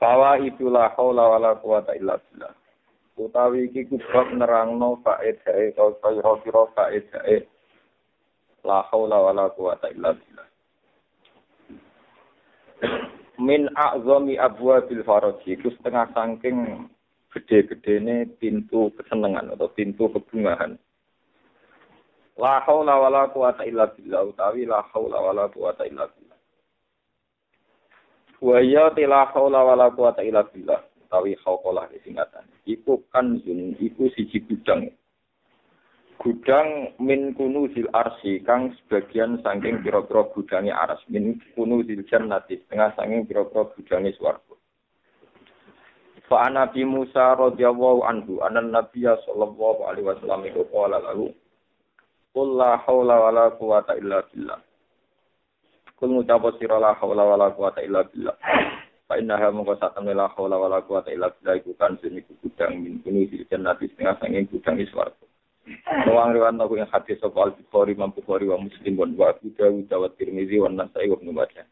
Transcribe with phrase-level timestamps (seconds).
[0.00, 2.56] Fawa itulah haula wala quwata illa billah.
[3.20, 7.44] Utawi iki kubab nerangno faedahe kau kaya kira faedahe
[8.64, 10.48] la haula wala quwata illa billah.
[13.36, 16.88] Min a'zami abwabil faraji iku setengah saking
[17.36, 20.80] gede-gedene pintu kesenangan atau pintu kebungahan.
[22.40, 26.19] La haula wala quwata illa billah utawi la haula wala quwata illa billah.
[28.40, 30.80] Wa ya tila haula wala quwata illa billah.
[31.12, 32.46] Tawi khauqalah singkatan.
[32.64, 34.88] Iku kan yun, iku siji gudang.
[36.20, 43.24] Gudang min kunuzil arsi kang sebagian saking pira-pira gudange aras min kunuzil jannati setengah saking
[43.24, 44.54] pira-pira gudange swarga.
[46.30, 51.34] Fa Nabi Musa radhiyallahu anhu anan Nabiya sallallahu alaihi wasallam iku qala lahu
[52.30, 54.62] Qul la haula wala quwata illa billah.
[56.00, 58.32] Kul ngucap sira la haula wala quwata illa billah.
[59.04, 63.04] Fa innaha mongko satemene la haula wala quwata illa billah iku kan iku gudang min
[63.04, 65.28] kuni di jannati setengah sanging gudang swarga.
[66.08, 70.08] Wong riwan aku yang hadis sapa al-Bukhari Imam Bukhari wa Muslim wa Abu Dawud wa
[70.16, 71.68] Tirmizi wa Nasai wa Ibnu Majah.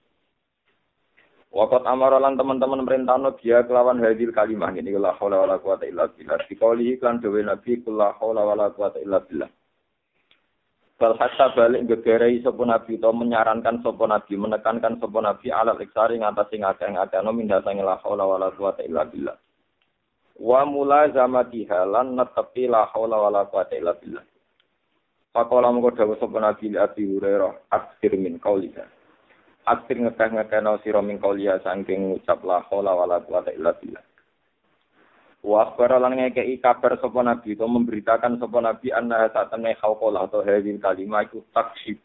[1.49, 6.45] Wakat amaralan teman-teman merintahno dia kelawan hadir kalimah ini la haula wala quwata illa billah.
[6.45, 9.49] Dikauli iklan dewe Nabi kula haula wala quwata illa billah.
[10.99, 16.19] Bal hatta balik gegerei sapa nabi atau menyarankan sapa nabi, menekankan sapa nabi alat iksari
[16.19, 19.39] ngatasi ngakeh-ngakeh no minda sange la haula wala quwata illa billah.
[20.43, 24.27] Wa mulazamatiha lan netepi la haula wala quwata illa billah.
[25.31, 28.83] Pakola mengko dawuh sapa nabi Abi Hurairah aksir min qaulika.
[29.71, 34.03] Aksir ngekeh-ngekeh no sira min qauliya saking ngucap la haula wala quwata illa billah.
[35.39, 40.43] Wa akhbara lan ngekei kabar sapa nabi atau memberitakan sapa nabi anna satamne khauqalah atau
[40.43, 42.03] hadil kalimah iku taksib.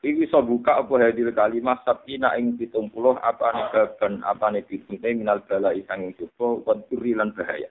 [0.00, 2.88] Iki iso buka apa hadil kalimah sabina ing 70
[3.20, 7.68] apa ne baban apa ne pitune minal bala isang coba waduri lan bahaya.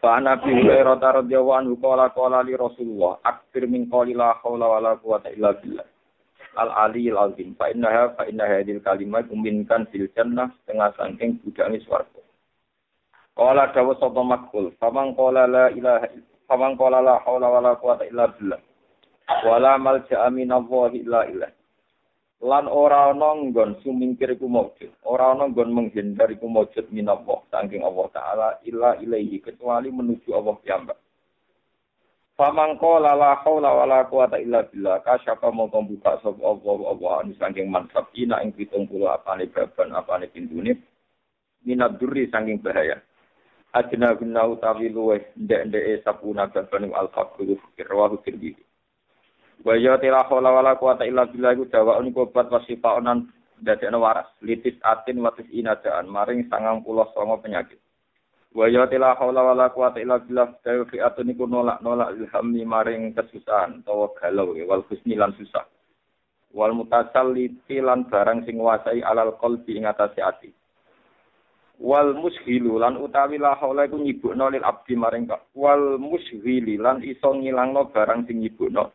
[0.00, 4.96] Fa Nabi Hurairah radhiyallahu anhu qala qala li Rasulullah akthir min qali la haula wala
[4.96, 5.52] quwata illa.
[6.56, 11.36] Al Ali al azim fa innaha fa inna hadil kalimat uminkan fil jannah setengah saking
[11.44, 12.15] budange swarga.
[13.36, 16.08] Qala dawu sapa makul, famang qala la ilaha
[16.48, 18.56] famang qala la haula wala quwata illa billah.
[19.44, 21.52] Wala malja'a minallahi illa illah.
[22.40, 27.84] Lan ora ana nggon sumingkir iku maujud, ora ana nggon menghindar iku maujud minallah saking
[27.84, 30.96] Allah taala illa ilaihi kecuali menuju Allah piyambak.
[32.40, 37.32] Famang qala la haula wala quwata illa billah kasyafa mongko buka sapa Allah Allah anu
[37.36, 40.72] saking mansab ina ing 70 apane baban apane pintune
[41.68, 42.96] minad durri saking bahaya.
[43.76, 48.64] Adina guna utawi luweh ndek-ndeke sapuna baban al fakir fikir wa tirmidzi
[49.64, 53.28] wa ya tila hawla wala quwata illa billah iku dawa niku obat wasifa onan
[53.60, 57.80] dadekno waras litis atin watis inadaan maring sangang pulau songo penyakit.
[58.56, 63.12] Wa ya tila hawla wala quwata illa billah dawa fi atun niku nolak-nolak ilhami maring
[63.16, 65.64] kesusahan utawa galau wal husni lan susah.
[66.56, 70.48] Wal mutasalliti lan barang sing nguasai alal qalbi ing atase ati
[71.76, 77.36] wal mushilu lan utawi la haula iku nyibukno lil abdi maring wal mushili lan iso
[77.36, 78.92] ngilangno barang sing nyibukno.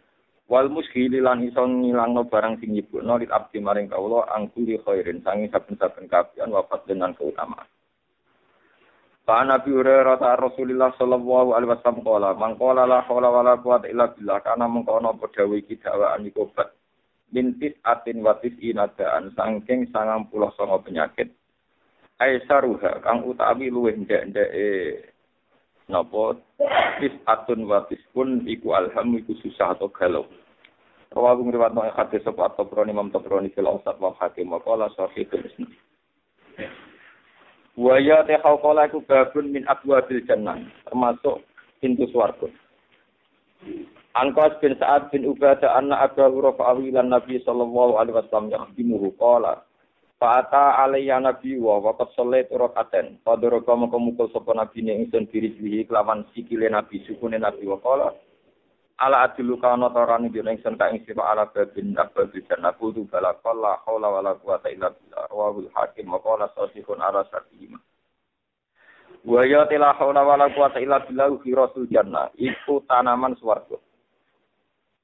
[0.52, 5.48] Wal mushili lan iso ngilangno barang sing nyibukno lil abdi maring kawula angkuli khairin sangi
[5.54, 7.70] saben-saben kapian wafat dengan keutamaan.
[9.22, 13.86] Pak Nabi Hurairah ta Rasulullah sallallahu alaihi wasallam qala man qala la haula wala quwata
[13.86, 16.26] illa billah kana mengkono padha iki dakwaan
[17.86, 21.32] atin watis inadaan saking sangang pulau songo penyakit
[22.22, 25.02] aisaruha kang utawi luwih ndek-ndeke
[25.90, 26.38] napa
[27.02, 30.30] tis atun watis pun iku alham iku susah atau galau
[31.12, 35.28] Rawahu ngriwat nang hadis sapa Tabrani Imam Tabrani fil Awsat wa Hakim wa qala sahih
[35.28, 35.68] Muslim.
[37.76, 40.56] Wa ya ta qala iku babun min abwabil jannah
[40.88, 41.44] termasuk
[41.84, 42.48] pintu swarga.
[44.16, 49.68] Angkos bin Sa'ad bin Ubadah anna Abu Hurairah awilan Nabi sallallahu alaihi wasallam yahdimuhu qala
[50.22, 53.18] Fa'ata alaiya nabi wa waqat sholat rakaten.
[53.26, 58.14] Padoroka mengko mukul sapa nabi ning ingsun diri kelawan sikile nabi sukune nabi wa qala
[59.02, 63.10] ala adilu kana tarani dene ingsun ka ing sira ala babin abad dan aku tu
[63.10, 65.26] bala qala haula wala quwata illa billah.
[65.34, 67.82] rawahul hakim wa qala sahihun ala syartihima.
[69.26, 72.30] Wa ya la haula wala quwata illa billah fi rasul jannah.
[72.38, 73.82] Iku tanaman swarga.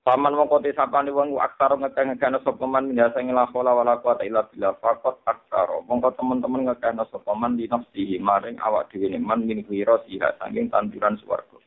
[0.08, 4.48] Paman mongko te sapane wong aksara ngekeng-ngekeng sapa man minasa la haula wala quwata illa
[4.48, 5.84] billah faqat aksara.
[5.84, 7.68] Mongko teman-teman ngekeng sapa man di
[8.16, 11.60] maring awak dhewe man min wirasiha saking tanduran swarga.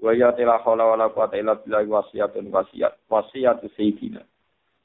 [0.00, 2.96] Wa ya la haula wala quwata illa billah wasiyatun wasiyat.
[3.12, 4.24] Wasiyatu sayyidina.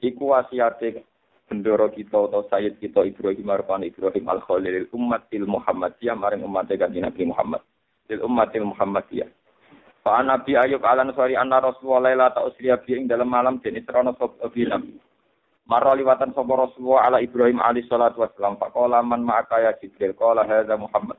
[0.04, 1.08] Iku wasiyate
[1.48, 7.08] bendoro kita atau sayyid kita Ibrahim Arfan Ibrahim Al Khalil umatil Muhammadiyah maring umat kanjeng
[7.08, 7.64] Nabi Muhammad
[8.12, 9.32] lil umatil Muhammadiyah
[10.02, 14.42] Fa Nabi Ayub alan sori anna Rasulullah usriya bi ing dalam malam den isrono sop
[14.42, 14.98] Nabi
[15.62, 18.58] Marra liwatan sapa Rasulullah ala Ibrahim alaihi salatu wassalam.
[18.58, 20.10] Faqala man ma'aka ya Jibril?
[20.18, 21.14] Qala hadza Muhammad.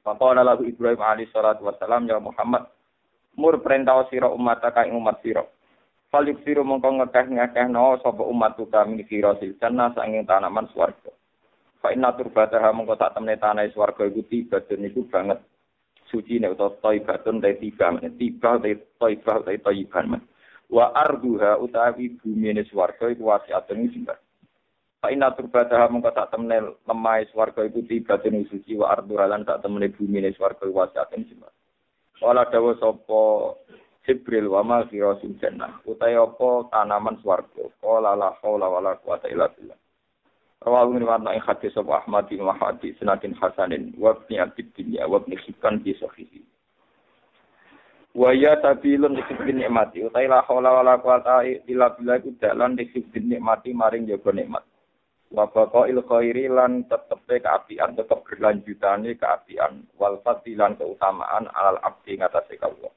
[0.00, 2.64] Faqala lahu Ibrahim alaihi salatu wassalam ya Muhammad
[3.36, 5.44] mur perintah sira umat ing umat sira.
[6.10, 11.14] Falik siru mongko ngekeh ngekeh no sopo umat tuka min firosil jannah sanging tanaman swarga.
[11.78, 15.38] Fa inna turbataha mongko sak temne tanah swarga iku tiba dan iku banget
[16.10, 18.70] suci nek utawa thaibatun ta tiba men tiba ta
[19.00, 20.22] thaibah ta thaiban men.
[20.70, 24.18] Wa arduha utawi bumi ne swarga iku wasiatun jembar.
[25.00, 29.42] Fa inna turbataha mongko sak temne lemah swarga iku tiba dan suci wa arduha lan
[29.46, 31.52] sak temne bumi ne swarga iku wasiatun jembar.
[32.20, 33.22] Wala dawa sapa
[34.04, 39.46] Jibril wa ma firasul jannah utai apa tanaman swarga qala la haula wala quwata illa
[39.52, 39.76] billah
[40.60, 43.96] Min warna ing hadis sapa Ahmad bin Mahdi sanatin hasanin.
[43.96, 46.44] Wa ibn Abid dunya wa ibn Hibban bi sahihi.
[48.12, 53.32] Wa ya tabilun disiplin nikmati utai la haula wala quwata illa billah iku dalan disiplin
[53.32, 54.60] nikmati maring jaga nikmat.
[55.32, 59.88] Wa baqail khairi lan tetepe keapian tetep berlanjutane keapian.
[59.96, 62.92] Wal fadilan keutamaan alal abdi ngatasé kawula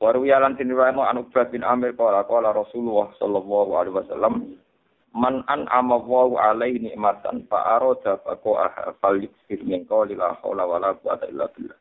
[0.00, 4.34] Waru yalan tinirano anu bin Amir kala kala Rasulullah sallallahu alaihi wasallam
[5.14, 10.90] man an amawu alaihi nikmatan fa arada faqaha fal yusir min qawli la haula wala
[10.98, 11.78] quwata illa billah.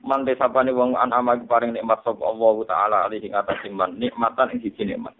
[0.00, 4.64] Man desapane wong an amagi paring nikmat sapa Allah taala alaihi atas iman nikmatan ing
[4.64, 5.12] siji nikmat.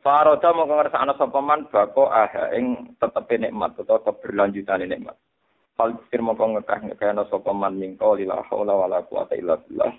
[0.00, 5.20] Fa arada mongko ngersakno sapa man baqaha ing tetepe nikmat utawa keberlanjutan nikmat.
[5.76, 9.92] Fal yusir mongko ngekah ngekahno sapa man min qawli la haula wala quwata illa billah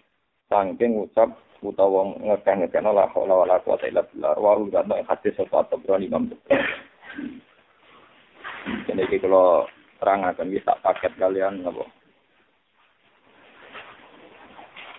[0.51, 1.31] sangking ucap
[1.62, 6.10] utawa ngekeh-ngekeh la haula wala quwata illa billah wa ru kan nek hadis sapa Tabrani
[6.10, 6.25] Imam
[8.62, 9.66] Jadi iki kalau
[9.98, 11.86] terangaken wis tak paket kalian napa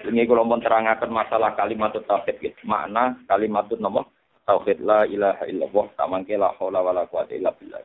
[0.02, 2.58] Ini kalau mau terangkan masalah kalimat tauhid gitu.
[2.66, 4.02] Makna kalimat napa?
[4.42, 7.82] Tauhid la ilaha illallah tak mangke la haula wala quwata illa billah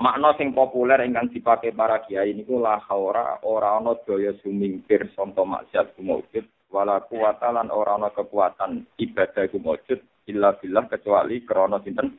[0.00, 5.44] makna sing populer ingkang dipakai para kiai niku la haura ora ana daya sumingkir sonto
[5.44, 9.98] maksiat kumujud wala kuwata lan ora ana kekuatan ibadah kumujud
[10.30, 12.14] illa billah kecuali krana sinten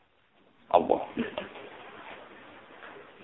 [0.71, 1.01] Allah.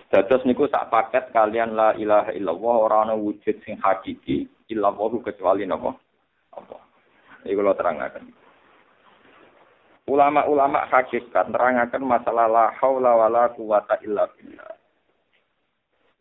[0.08, 5.68] Dados niku sak paket kalian la ilaha illallah ora ana wujud sing hakiki illallah kecuali
[5.68, 5.92] napa
[6.56, 6.82] Allah.
[7.44, 8.32] Iku kula terangaken.
[10.08, 14.72] Ulama-ulama hakikat nerangaken masalah la haula wala quwata illa billah.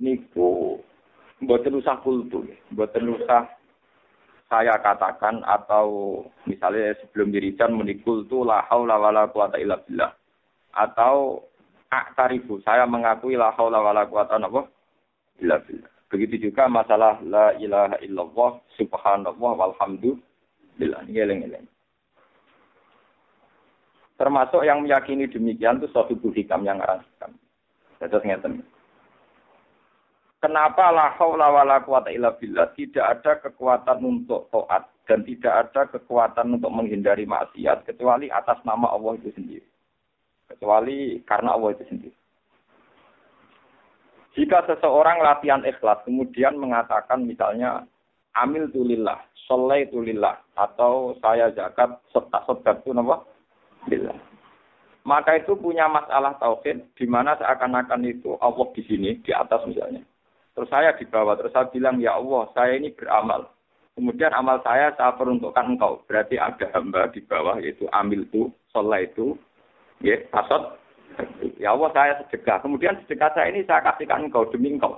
[0.02, 0.82] Niku
[1.38, 2.42] mboten usah kultu,
[2.74, 3.55] mboten usah
[4.46, 10.14] saya katakan atau misalnya sebelum dirijan menikul tu la haula wala quwata illa billah.
[10.76, 11.42] Atau
[11.90, 15.90] aktarifu, saya mengakui la haula wala quwata illa billah.
[16.06, 21.02] Begitu juga masalah la ilaha illallah subhanallah walhamdulillah.
[21.10, 21.66] Ngeleng-ngeleng.
[24.16, 27.36] Termasuk yang meyakini demikian itu suatu hikam yang ngarang hikam.
[28.00, 28.64] Terus ngeten.
[30.36, 35.82] Kenapa la haula wala quwata illa billah tidak ada kekuatan untuk taat dan tidak ada
[35.88, 39.66] kekuatan untuk menghindari maksiat kecuali atas nama Allah itu sendiri.
[40.46, 42.16] Kecuali karena Allah itu sendiri.
[44.36, 47.88] Jika seseorang latihan ikhlas kemudian mengatakan misalnya
[48.36, 53.16] amil tulillah, soleh tulillah, atau saya zakat serta sedekah itu nama
[53.88, 54.18] billah.
[55.08, 60.04] Maka itu punya masalah tauhid di mana seakan-akan itu Allah di sini di atas misalnya.
[60.56, 63.52] Terus saya di bawah terus saya bilang ya Allah saya ini beramal.
[63.92, 66.00] Kemudian amal saya saya peruntukkan engkau.
[66.08, 69.36] Berarti ada hamba di bawah yaitu amil itu, sholat itu,
[70.00, 70.80] ya, asot.
[71.60, 72.64] Ya Allah saya sedekah.
[72.64, 74.96] Kemudian sedekah saya ini saya kasihkan engkau demi engkau.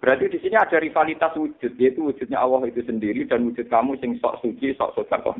[0.00, 4.16] Berarti di sini ada rivalitas wujud, yaitu wujudnya Allah itu sendiri dan wujud kamu sing
[4.18, 5.36] sok suci, sok sodakoh.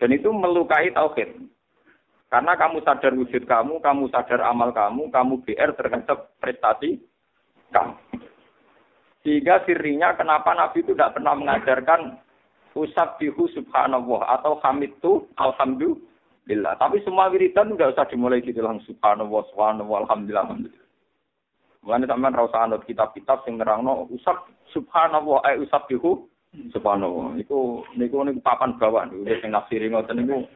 [0.00, 1.32] Dan itu melukai tauhid.
[2.26, 6.98] Karena kamu sadar wujud kamu, kamu sadar amal kamu, kamu BR terhadap prestasi
[7.74, 7.94] kamu.
[9.26, 12.14] Sehingga sirinya kenapa Nabi itu tidak pernah mengajarkan
[12.78, 15.98] usab bihu subhanallah atau hamid itu alhamdulillah.
[16.46, 16.78] lillah.
[16.78, 20.86] Tapi semua wiridan enggak usah dimulai gitu langsung subhanallah, subhanallah, alhamdulillah, alhamdulillah.
[21.82, 26.30] Mulane sampean ra anut kitab-kitab sing nerangno usap subhanallah eh usap bihu
[26.70, 27.34] subhanallah.
[27.42, 30.46] Iku niku niku papan bawah niku sing nafsiri ngoten niku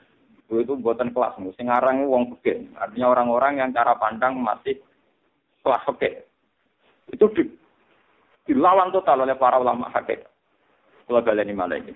[0.51, 2.71] itu buatan kelas sing ngarang wong fikih.
[2.79, 4.79] Artinya orang-orang yang cara pandang masih
[5.67, 6.30] kelas fikih.
[7.11, 7.43] Itu di,
[8.47, 10.27] dilawan total oleh para ulama hakikat.
[11.11, 11.95] Kalau kalian ini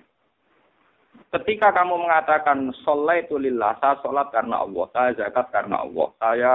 [1.31, 6.53] Ketika kamu mengatakan sholat itu lillah, saya sholat karena Allah, saya zakat karena Allah, saya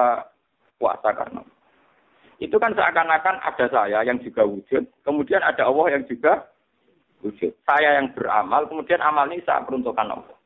[0.76, 1.58] puasa karena Allah.
[2.40, 6.48] Itu kan seakan-akan ada saya yang juga wujud, kemudian ada Allah yang juga
[7.20, 7.52] wujud.
[7.68, 10.36] Saya yang beramal, kemudian amal ini saya peruntukkan Allah.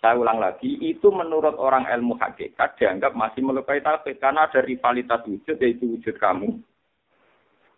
[0.00, 5.24] Saya ulang lagi, itu menurut orang ilmu hakikat dianggap masih melukai tauhid karena ada rivalitas
[5.24, 6.58] wujud yaitu wujud kamu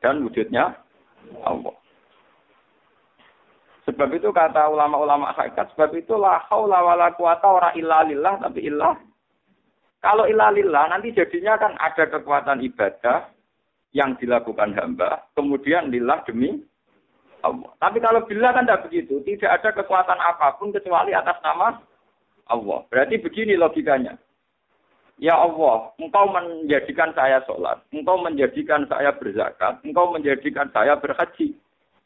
[0.04, 0.76] dan wujudnya
[1.48, 1.72] Allah.
[3.88, 8.68] Sebab itu kata ulama-ulama hakikat, sebab itu la haula wala quwata ora illa lillah tapi
[8.68, 8.96] illah.
[10.04, 13.32] Kalau illa lillah nanti jadinya kan ada kekuatan ibadah
[13.96, 16.60] yang dilakukan hamba, kemudian lillah demi
[17.40, 17.72] Allah.
[17.80, 21.80] Tapi kalau bila kan tidak begitu, tidak ada kekuatan apa pun kecuali atas nama
[22.48, 22.84] Allah.
[22.88, 24.16] Berarti begini logikanya.
[25.22, 31.54] Ya Allah, engkau menjadikan saya sholat, engkau menjadikan saya berzakat, engkau menjadikan saya berhaji.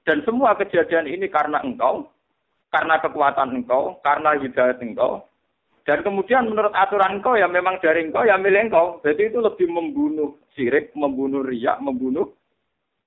[0.04, 2.12] Dan semua kejadian ini karena engkau,
[2.68, 5.24] karena kekuatan engkau, karena hidayat engkau.
[5.88, 9.00] Dan kemudian menurut aturan engkau ya memang dari engkau ya milik engkau.
[9.00, 12.28] Jadi itu lebih membunuh sirik, membunuh riak, membunuh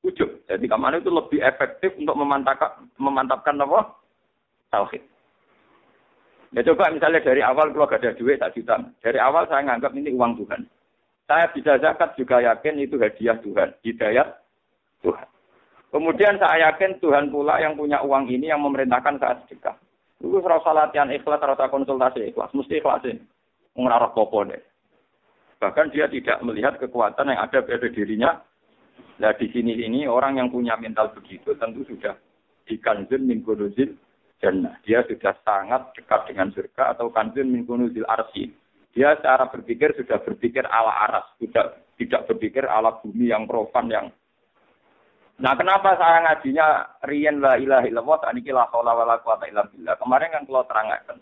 [0.02, 0.42] ujub.
[0.50, 4.02] Jadi ke mana itu lebih efektif untuk memantapkan, memantapkan apa?
[4.74, 5.11] Tauhid.
[6.52, 8.76] Ya coba misalnya dari awal kalau gak ada duit tak juta.
[9.00, 10.68] Dari awal saya nganggap ini uang Tuhan.
[11.24, 13.72] Saya bisa zakat juga yakin itu hadiah Tuhan.
[13.88, 14.28] Hidayat
[15.00, 15.28] Tuhan.
[15.96, 19.80] Kemudian saya yakin Tuhan pula yang punya uang ini yang memerintahkan saat sedekah.
[20.20, 22.52] Itu rasa latihan ikhlas, rasa konsultasi ikhlas.
[22.52, 23.24] Mesti ikhlasin.
[23.80, 24.60] Mengarah popo deh.
[25.64, 28.44] Bahkan dia tidak melihat kekuatan yang ada pada dirinya.
[29.24, 32.18] Nah di sini ini orang yang punya mental begitu tentu sudah
[32.66, 33.94] dikanzun min kunuzil
[34.42, 34.76] jannah.
[34.84, 38.50] Dia sudah sangat dekat dengan surga atau kanzun min kunuzil arsi.
[38.92, 44.08] Dia secara berpikir sudah berpikir ala aras, tidak tidak berpikir ala bumi yang profan yang
[45.42, 49.66] Nah, kenapa saya ngajinya riyen la ilaha illallah tak niki la haula wala quwata illa
[49.66, 49.98] billah.
[49.98, 51.18] Kemarin kan kalau terangkan.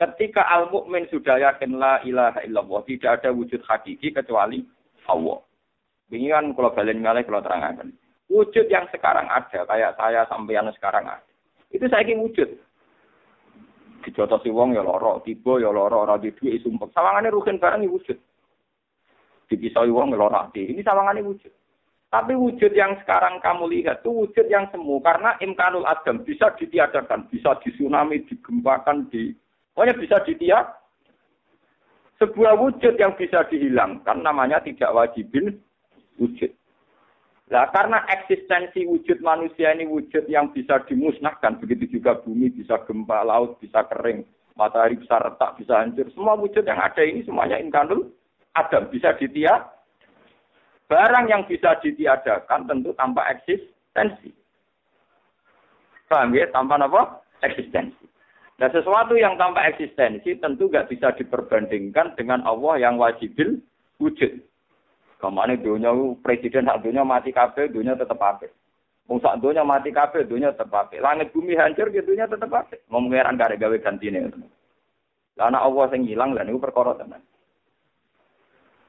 [0.00, 4.64] Ketika al mukmin sudah yakin la ilaha illallah, tidak ada wujud hakiki kecuali
[5.12, 5.44] Allah.
[6.08, 7.92] Ini kan kalau balen ngalih kalau terangkan.
[8.32, 11.27] Wujud yang sekarang ada, kayak saya sampeyan sekarang ada.
[11.72, 12.48] Itu saya ingin wujud.
[14.06, 16.94] Dijotosi wong ya loro, tiba ya loro, ora di duit sumpek.
[16.96, 18.18] Sawangane rugen barang ya wujud.
[19.48, 21.52] Dipisau wong ya loro Ini sawangane wujud.
[22.08, 27.28] Tapi wujud yang sekarang kamu lihat itu wujud yang semu karena imkanul adam bisa ditiadakan,
[27.28, 29.36] bisa disunami, digempakan, di
[29.76, 30.66] pokoknya bisa ditiak.
[32.16, 35.60] Sebuah wujud yang bisa dihilangkan namanya tidak wajibin
[36.16, 36.48] wujud.
[37.48, 43.24] Nah, karena eksistensi wujud manusia ini wujud yang bisa dimusnahkan, begitu juga bumi bisa gempa,
[43.24, 46.04] laut bisa kering, matahari bisa retak, bisa hancur.
[46.12, 48.12] Semua wujud yang ada ini semuanya imkanul
[48.52, 49.78] adam bisa ditiak
[50.88, 54.32] Barang yang bisa ditiadakan tentu tanpa eksistensi.
[56.08, 56.48] Paham ya?
[56.48, 57.20] Tanpa apa?
[57.44, 58.08] Eksistensi.
[58.58, 63.60] Nah sesuatu yang tanpa eksistensi tentu nggak bisa diperbandingkan dengan Allah yang wajibil
[64.00, 64.47] wujud.
[65.18, 65.90] Kamane dunya
[66.22, 68.54] presiden hak dunya mati kabeh dunya tetep apik.
[69.10, 71.02] Wong sak dunya mati kabeh dunya tetep apik.
[71.02, 72.86] Langit bumi hancur ke dunya tetep apik.
[72.86, 74.30] Ngomong ngeran gak ada gawe gantine.
[75.34, 77.18] Lah ana Allah sing ilang lah niku perkara tenan.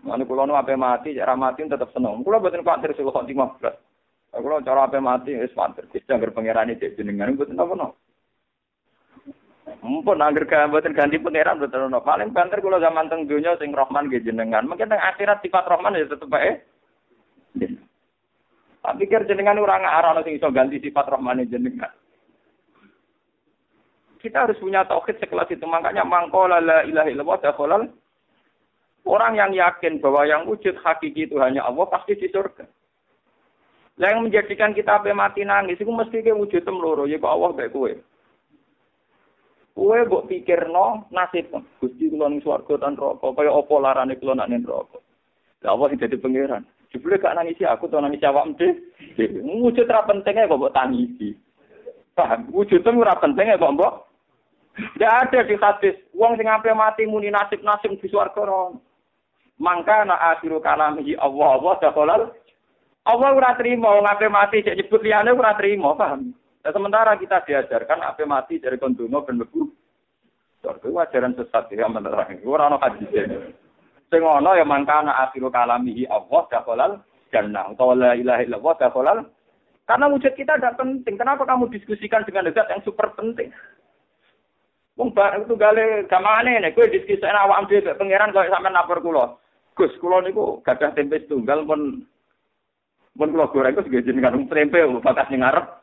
[0.05, 2.21] Mane kula nu ape mati, cara mati tetep seneng.
[2.21, 4.38] Kula boten kuatir sing kok 15.
[4.38, 5.89] Kula cara ape mati wis kuatir.
[5.91, 8.09] Sing berpengerane dek jenengan boten apa-apa.
[9.85, 12.01] Mumpun angger buatin ganti pangeran buatin no.
[12.01, 14.65] Paling banter kulo zaman teng dunia sing rohman ge jenengan.
[14.65, 16.57] Mungkin teng akhirat sifat rohman ya tetep bae.
[18.79, 21.91] Tak pikir jenengan orang arah sing iso ganti sifat rohman jenengan.
[24.19, 25.63] Kita harus punya tauhid sekelas itu.
[25.63, 27.88] Makanya mangkola la ilaha illallah
[29.07, 32.67] Orang yang yakin bahwa yang wujud hakiki itu hanya Allah pasti di surga.
[33.99, 37.99] yang menjadikan kita mati nangis itu mesti ke wujud temloro ya Allah baik kue.
[39.73, 44.49] Kue mbok pikirno nasib Gusti kula ning swarga tan neraka kaya apa larane kula nak
[44.49, 44.99] ning neraka.
[45.63, 46.63] Lah Allah sing dadi pangeran.
[46.89, 49.39] Jebule gak nangisi aku to nangisi awakmu dhewe.
[49.45, 51.38] Wujud ra pentingnya kok mbok tangisi.
[52.17, 52.49] Paham?
[52.49, 53.93] Wujud ora pentingnya kok mbok
[54.79, 55.95] tidak ada di hadis.
[56.15, 58.71] Wong sing sampai mati muni nasib-nasib di swarga
[59.59, 62.21] Mangka na akhiru kalamihi Allah Allah dakhalal
[63.03, 66.31] Allah ora trimo ngape mati cek nyebut liyane ora trimo, paham?
[66.60, 69.62] Dan sementara kita diajarkan ape mati dari kondungo ben mlebu
[70.60, 72.36] Itu ajaran sesat ya menerang.
[72.44, 73.08] Ora ono hadis.
[74.12, 76.92] Sing ono ya mangkana akhiru kalamihi Allah dakhalal
[77.32, 77.72] jannah.
[77.72, 79.20] Utawa la ilaha illallah dakhalal
[79.89, 81.18] karena wujud kita tidak penting.
[81.18, 83.50] Kenapa kamu diskusikan dengan zat yang super penting?
[85.01, 89.39] Wong bareng itu gale gamane nek kowe diskusi awak dhewe pangeran kok sampean lapor kula.
[89.74, 92.04] Gus, kula niku gadah tempe tunggal pun
[93.18, 95.78] pun kula goreng kok sing jenengan tempe bakas ning ngarep.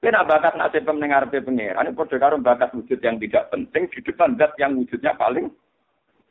[0.00, 4.00] Kena bakat nasib ning ngarepe pangeran ini padha karo bakat wujud yang tidak penting di
[4.00, 5.52] depan zat yang wujudnya paling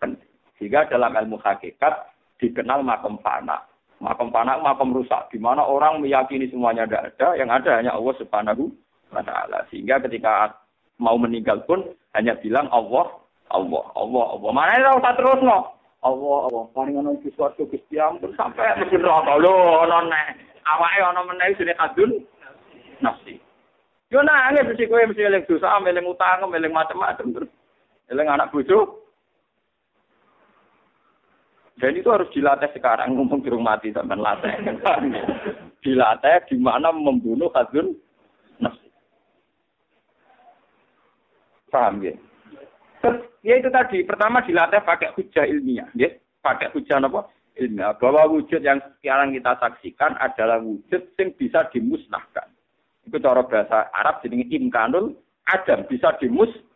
[0.02, 0.26] penting.
[0.58, 2.10] Sehingga dalam ilmu hakikat
[2.42, 3.62] dikenal makom fana.
[4.00, 5.28] Makom panak, makom rusak.
[5.30, 8.72] Di mana orang meyakini semuanya tidak ada, yang ada hanya Allah subhanahu
[9.12, 9.68] wa ta'ala.
[9.68, 10.56] Sehingga ketika
[11.00, 11.84] mau meninggal pun
[12.16, 13.12] hanya bilang Allah,
[13.52, 14.52] Allah, Allah, Allah.
[14.56, 15.58] Mana ini usah terus no?
[16.00, 16.64] Allah, Allah.
[16.72, 20.28] Paling ana suatu Gusti ampun sampai mesti neraka lho ana nek
[20.64, 22.12] awake ana meneh sine kadun
[23.04, 23.36] nafsi.
[24.10, 27.52] Yo nangis mesti kowe mesti eling dosa, eling utang, eling macam-macam terus.
[28.10, 29.10] Eling anak bojo,
[31.80, 34.52] dan itu harus dilatih sekarang, ngomong di rumah mati sampai latih.
[35.84, 37.96] dilatih di mana membunuh hadun
[38.60, 38.92] nafsi.
[41.72, 42.12] Paham ya?
[43.40, 46.12] Ya itu tadi, pertama dilatih pakai hujah ilmiah, ya.
[46.44, 47.32] Pakai hujah apa?
[47.56, 47.96] Ilmiah.
[47.96, 52.59] Bahwa wujud yang sekarang kita saksikan adalah wujud yang bisa dimusnahkan.
[53.10, 55.18] Itu cara bahasa Arab jadi imkanul
[55.50, 56.70] adam, bisa dimusnahkan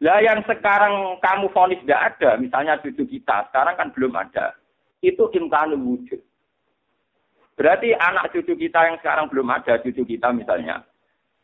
[0.00, 4.56] lah yang sekarang kamu vonis tidak ada, misalnya cucu kita, sekarang kan belum ada.
[5.04, 6.20] Itu imkanul wujud.
[7.60, 10.80] Berarti anak cucu kita yang sekarang belum ada, cucu kita misalnya.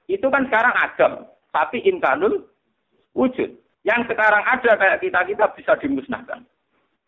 [0.08, 1.12] Itu kan sekarang Adam,
[1.52, 2.48] tapi imkanul
[3.12, 3.52] wujud.
[3.84, 6.40] Yang sekarang ada kayak kita-kita bisa dimusnahkan.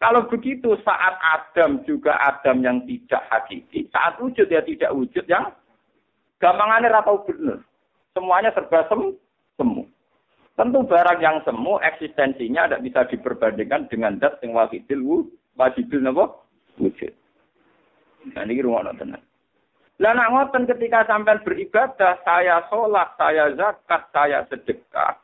[0.04, 5.48] Kalau begitu saat Adam juga Adam yang tidak hakiki, saat wujud ya tidak wujud yang
[6.42, 7.62] gampangannya ratau benar.
[8.14, 9.14] Semuanya serba sem
[9.58, 9.86] semu.
[10.58, 16.24] Tentu barang yang semu eksistensinya tidak bisa diperbandingkan dengan dat yang wajibul wajibul napa
[16.82, 17.14] wujud.
[18.34, 19.22] Nah ini rumah tenan.
[19.98, 25.18] Lah nak ngoten ketika sampai beribadah, saya sholat, saya zakat, saya sedekah,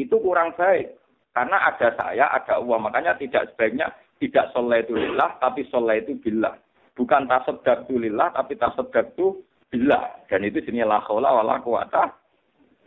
[0.00, 0.96] itu kurang baik.
[1.36, 2.88] Karena ada saya, ada uang.
[2.88, 6.56] Makanya tidak sebaiknya tidak sholat itu lillah, tapi sholat itu billah.
[6.96, 10.24] Bukan tasodak itu lillah, tapi tasodak itu billah.
[10.28, 12.04] Dan itu sini la khawla wa la quwata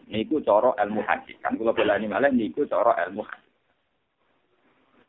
[0.09, 1.37] niku cara ilmu hadis.
[1.41, 3.49] Kan kula belani malah niku cara ilmu hadis.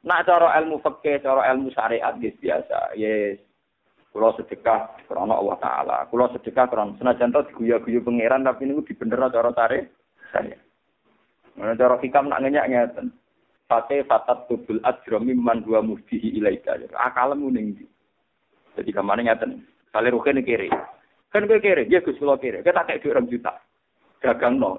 [0.03, 2.99] Nak cara ilmu fikih, cara ilmu syariat guys biasa.
[2.99, 3.39] Yes.
[4.13, 5.97] Kula sedekah karena Allah taala.
[6.13, 9.89] Kula sedekah karena senajan to diguyu-guyu pangeran tapi niku dibener cara tarik
[10.35, 10.59] saya.
[11.57, 13.07] Mana cara hikam nak ngenyak ngeten.
[13.71, 16.77] Fate fatat tubul ajra mimman dua muhdihi ilaika.
[16.93, 17.85] Akalmu ning ndi?
[18.77, 19.65] Jadi ke mana ngeten.
[19.93, 20.69] Kali rukin kiri.
[21.33, 22.61] Kan gue kiri, dia Gus kula kiri.
[22.61, 23.57] Kita kayak 2 juta
[24.23, 24.79] dagang no.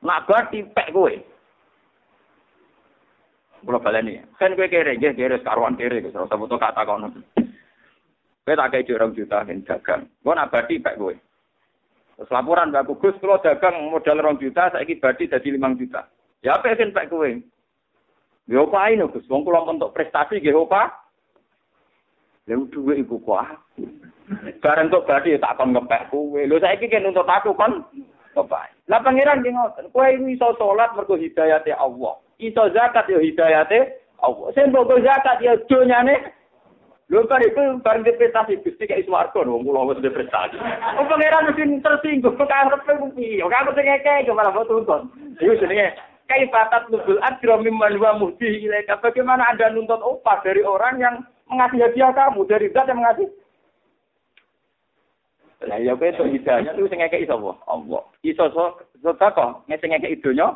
[0.00, 1.12] Nak bar tipek kowe.
[3.66, 4.22] Kula baleni.
[4.40, 7.10] Kan kowe kere nggih kere karuan kere wis ora foto kata kono.
[8.46, 10.08] Kowe tak kei orang juta ben dagang.
[10.24, 11.14] Kok nak bar tipek kowe.
[12.18, 16.02] Terus laporan Mbak Gus kalau dagang modal rong juta saiki badi dadi limang juta.
[16.42, 17.30] Ya apa sing pek kowe?
[18.48, 19.28] Ya ini Gus?
[19.30, 20.94] Wong kula untuk prestasi nggih apa?
[22.48, 23.44] Duwe ibu kok.
[24.60, 26.40] Bareng tok badi tak kon ngepek kowe.
[26.40, 27.84] Lho saiki kan untuk aku kon
[28.36, 28.68] kepae.
[28.88, 32.20] Lah pangeran ki ngoten, kowe iso salat mergo hidayate Allah.
[32.36, 34.46] Iso zakat yo hidayate Allah.
[34.52, 36.36] Sing mbok zakat yo donyane
[37.08, 40.60] Lho kan itu bareng prestasi Gusti kayak swarga wong kula wis prestasi.
[41.00, 43.40] Oh pangeran mesti tersinggung kok arep kuwi.
[43.40, 45.08] Kok aku sing ngekek malah foto tuntun.
[45.40, 45.96] Iku jenenge
[46.28, 48.68] kaifatat nubul ajra mimman wa muhdi.
[49.00, 53.24] Bagaimana Anda nuntut upah dari orang yang mengasih hadiah kamu, dari zat yang mengasih
[55.58, 57.50] lah ya kowe tok hidayah itu sing ngekeki sapa?
[57.66, 58.02] Allah.
[58.22, 58.46] Iso
[59.02, 60.54] sedekah sing ngekeki donya.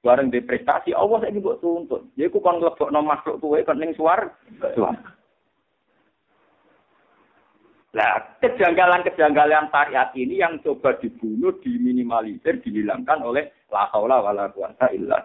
[0.00, 2.08] Bareng di prestasi Allah saiki mbok tuntut.
[2.16, 4.32] Ya iku kon mlebokno makhluk kowe kon ning suar.
[7.96, 15.16] Lah, kejanggalan-kejanggalan syariat ini yang coba dibunuh, diminimalisir, dihilangkan oleh la haula wala quwata illa.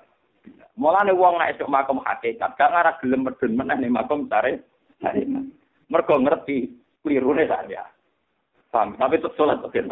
[0.80, 4.64] Mulane wong nek esuk makom hakikat, gak ngarah gelem medun meneh ning makom sare.
[5.92, 6.72] Mergo ngerti
[7.04, 7.84] klirune saya.
[8.72, 8.96] Paham?
[8.96, 9.60] Tapi tetap sholat.
[9.68, 9.84] Oke,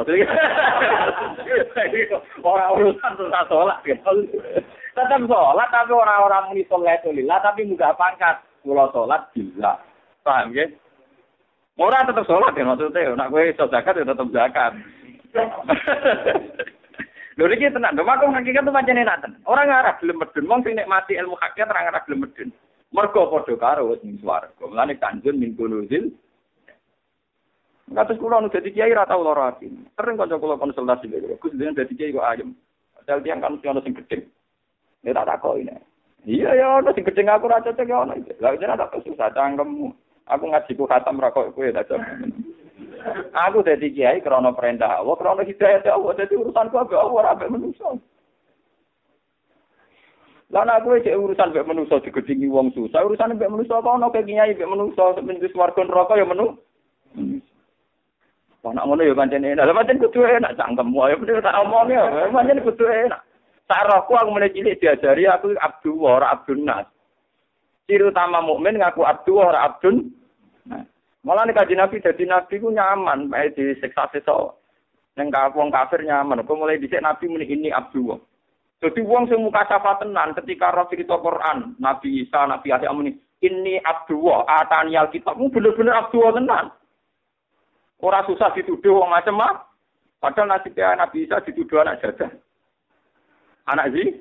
[2.39, 3.83] orang urusan susah sholat.
[3.83, 8.39] Tetap sholat, tapi orang-orang muni sholat lillah, tapi mudah pangkat.
[8.63, 9.75] Kalau sholat, gila.
[10.23, 10.63] Paham ya?
[11.75, 13.15] Orang tetap sholat ya maksudnya.
[13.19, 14.71] Nak gue iso zakat ya tetap zakat.
[17.39, 19.39] Lho iki tenan, lho tuh pancene nak tenan.
[19.47, 22.51] Ora ngarah gelem medun, wong sing ilmu hakikat ora ngarah gelem medun.
[22.91, 24.51] Mergo padha karo wis ning swarga.
[24.59, 26.11] Mulane kanjeng min kunuzil
[27.89, 29.65] Kados kula nu dadi kiai ra tau lara ati.
[29.97, 31.41] Sering kanca kula konsultasi lho.
[31.41, 32.53] Gus dengan dadi kiai kok ayem.
[33.05, 34.29] Sel tiang kan ono sing gedhe.
[35.01, 35.81] Ya tak takoki nek.
[36.29, 38.13] Iya ya ono sing gedhe aku ra cocok ya ono.
[38.41, 39.89] Lah jenengan tak susah cangkemmu.
[40.29, 41.89] Aku ngaji ku khatam ra kok kowe tak.
[43.49, 47.49] Aku dadi kiai krana perintah Allah, krana hidayah Allah, dadi urusanku ambek Allah ora ambek
[47.49, 47.97] manusa.
[50.53, 54.13] Lah nek kowe cek urusan mbek manusa digedhingi wong susah, urusan mbek manusa apa ono
[54.13, 56.53] ke kiai mbek manusa semenjak swarga neraka ya menu.
[58.59, 59.63] Anak ngono ya pancen enak.
[59.63, 62.27] Lah pancen kudu enak cangkemmu ya bener tak omongi ya.
[62.27, 63.21] Pancen kudu enak.
[63.69, 66.89] Sarahku aku mulai cilik diajari aku abdu ora abdun nas.
[67.87, 70.11] Ciri utama mukmin ngaku abdu ora abdun.
[71.23, 74.55] Malah nih kaji nabi jadi nabi ku nyaman, baik di seksa seksa.
[75.19, 76.41] Neng wong kafir nyaman.
[76.41, 78.15] Aku mulai dicek nabi muni ini abdu.
[78.79, 83.11] Jadi wong sing muka tenan ketika roh cerita Quran, Nabi Isa, Nabi Yahya muni,
[83.43, 86.65] ini abdullah, atani alkitabmu bener-bener abdullah tenan.
[87.99, 89.53] Ora susah dituduh wong macam mah.
[90.19, 92.31] Padahal nasibnya Nabi Isa dituduh anak jadah.
[93.67, 94.19] Anak sih.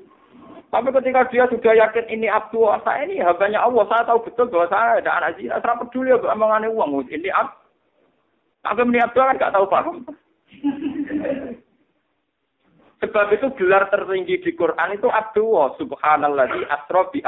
[0.68, 4.68] Tapi ketika dia sudah yakin ini abdullah, saya ini hambanya Allah, saya tahu betul bahwa
[4.68, 5.56] saya ada anak zina.
[5.64, 7.08] Saya peduli ya omongannya uang.
[7.08, 7.56] Ini ab.
[8.60, 9.96] Tapi ini abdullah kan gak tahu paham.
[12.98, 17.22] Sebab itu gelar tertinggi di Quran itu Abdullah subhanallah di asra bi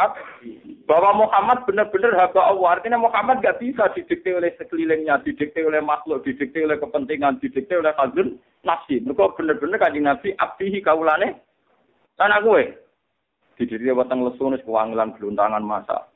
[0.91, 2.69] bahwa Muhammad benar-benar hamba Allah.
[2.75, 7.95] Artinya Muhammad gak bisa didikte oleh sekelilingnya, didikte oleh makhluk, didikte oleh kepentingan, didikte oleh
[7.95, 8.99] hazun nafsi.
[8.99, 11.39] Mereka benar-benar kaji nabi abdihi kaulane.
[12.19, 12.75] Aku eh.
[13.55, 16.11] Didikte watang lesu nih kewangilan geluntangan masa.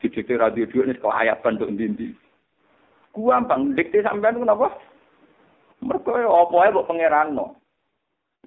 [0.00, 2.16] Didikte radio dua nih ayat bentuk dindi.
[3.12, 4.72] Gua bang, dikte sampean kenapa?
[5.84, 7.60] Mereka apa ya buat pangeran no.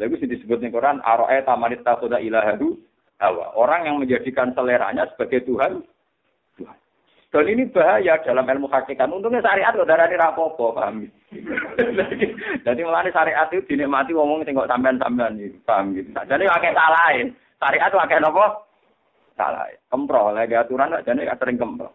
[0.01, 2.88] Lalu disebut di Quran, aroe tamanit tasoda ilahadu
[3.19, 3.53] hawa.
[3.55, 5.83] Orang yang menjadikan seleranya sebagai Tuhan.
[6.57, 6.77] Tuhan.
[7.29, 9.05] Dan ini bahaya dalam ilmu hakikat.
[9.05, 11.05] Untungnya syariat lo darah rapopo, paham
[12.65, 16.09] Jadi melani syariat itu dinikmati ngomong tengok sampean-sampean ini, paham gitu.
[16.09, 17.13] Jadi pakai salah
[17.59, 18.45] Syariat itu pakai apa?
[19.37, 19.65] Salah.
[19.93, 21.93] Kempro, lagi aturan jadi sering kempro.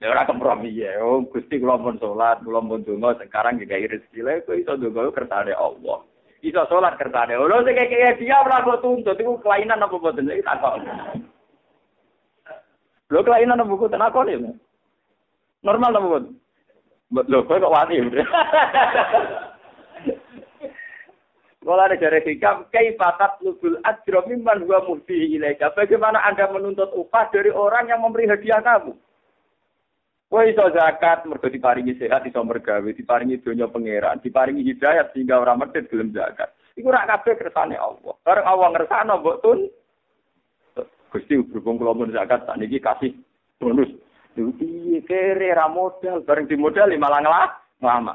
[0.00, 0.96] Ya ora kompromi ya.
[1.04, 5.52] Oh, Gusti kula pun salat, kula pun donga sekarang rezeki lha kok iso donga kersane
[5.52, 6.00] Allah.
[6.40, 10.40] Iso salat kersane Allah sing kaya dia ora kok tuntut iku kelainan apa boten iki
[10.40, 10.80] tak kok.
[13.12, 14.56] Lho kelainan apa boten aku ne.
[15.60, 16.32] Normal apa boten?
[17.12, 18.00] Lho kok kok wani.
[21.60, 25.76] Kalau ada dari hikam, kaifatat lubul ajro mimman huwa murdihi ilaika.
[25.76, 28.96] Bagaimana Anda menuntut upah dari orang yang memberi hadiah kamu?
[30.30, 35.58] Kowe iso zakat mergo diparingi sehat iso mergawe, diparingi donya pangeran, diparingi hidayat sehingga ora
[35.58, 36.54] medhit gelem zakat.
[36.78, 38.14] Iku ora kabeh kersane Allah.
[38.22, 39.66] Bareng Allah ngersakno mbok tun
[41.10, 43.10] Gusti berhubung kula mun zakat sakniki kasih
[43.58, 43.90] bonus.
[44.38, 47.50] Lho piye kere ra modal, bareng dimodali malah ngelah
[47.82, 48.14] lama.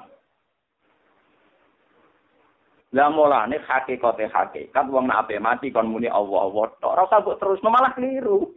[2.96, 6.96] Lah mulane hakikate hakikat wong nek ape mati kon muni Allah Allah tok.
[6.96, 8.56] Ora usah terus malah keliru.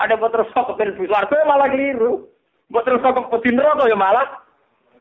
[0.00, 0.96] Ada terus kok ben
[1.44, 2.33] malah keliru.
[2.74, 4.26] Mbok terus kok pedi neraka ya malah.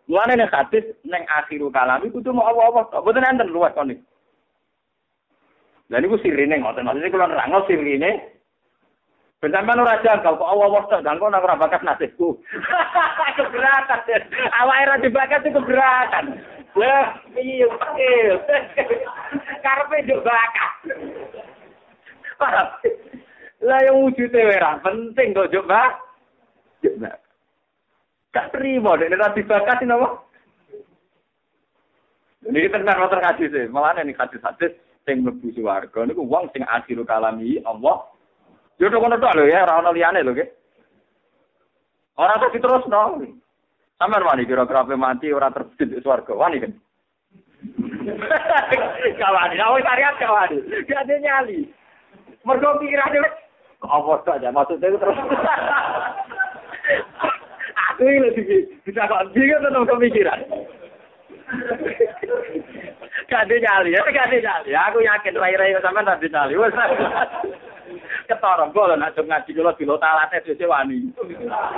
[0.06, 3.02] Mulane nek hadis ning akhiru kalami kudu mau apa-apa.
[3.02, 4.06] Mboten enten luwes kon iki.
[5.90, 6.86] Lah niku sirine ngoten.
[6.86, 8.30] Maksudnya kula nerangno sirine.
[9.42, 12.38] Ben sampean ora jangkal kok Allah wis dan kok ora bakat nasibku.
[13.42, 14.22] keberatan.
[14.54, 16.26] Awake ra dibakat itu keberatan.
[16.78, 17.66] Wah, iya,
[17.98, 18.34] iya.
[19.66, 20.72] Karepe njuk bakat.
[23.66, 27.23] Lah yang wujude ora penting kok njuk bakat.
[28.34, 30.10] Gak terima, dek nanti bakat ini apa?
[32.50, 34.74] Ini tentang motor kasih sih, malah ini kasih hadis
[35.06, 38.10] sing mlebu swarga niku wong sing akhiru kalami Allah.
[38.82, 40.50] Yo to kono lho ya, ora ono liyane lho, nggih.
[42.18, 43.22] Ora terus terus no.
[44.02, 46.74] Sampeyan wani kira-kira mati ora terbit swarga, wani kan.
[49.22, 50.58] kawani, awak syariat kawani.
[50.90, 51.70] Gak ada nyali.
[52.44, 53.22] Mergo pikirane
[53.86, 55.18] apa saja maksudnya terus.
[58.02, 58.46] Ini lebih
[58.82, 60.40] bisa kok bingung tentang pemikiran.
[63.30, 64.72] Kade nyali ya, kade nyali.
[64.74, 66.58] Aku yakin rai-rai sama tadi nyali.
[66.58, 66.74] Wes.
[68.26, 71.14] Ketorong kok nak ngaji kula bilo talate dhewe wani.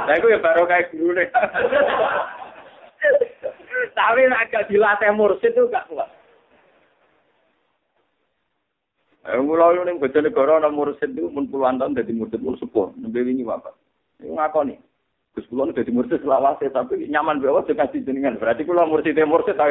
[0.07, 1.25] Lah iku ya baru kayak gurune.
[3.95, 6.09] Tapi nek gak dilatih mursid itu gak kuat.
[9.25, 13.25] Eh, mulai ning Bojonegoro ana mursid itu mun puluhan tahun dadi mursid mul sepuh, nembe
[13.25, 13.73] wingi bapak.
[14.21, 14.77] Iku ngakoni.
[15.35, 18.39] Gus kula dadi mursid selawase tapi nyaman bae wae kasih jenengan.
[18.39, 19.67] Berarti kula mursid mursid ta.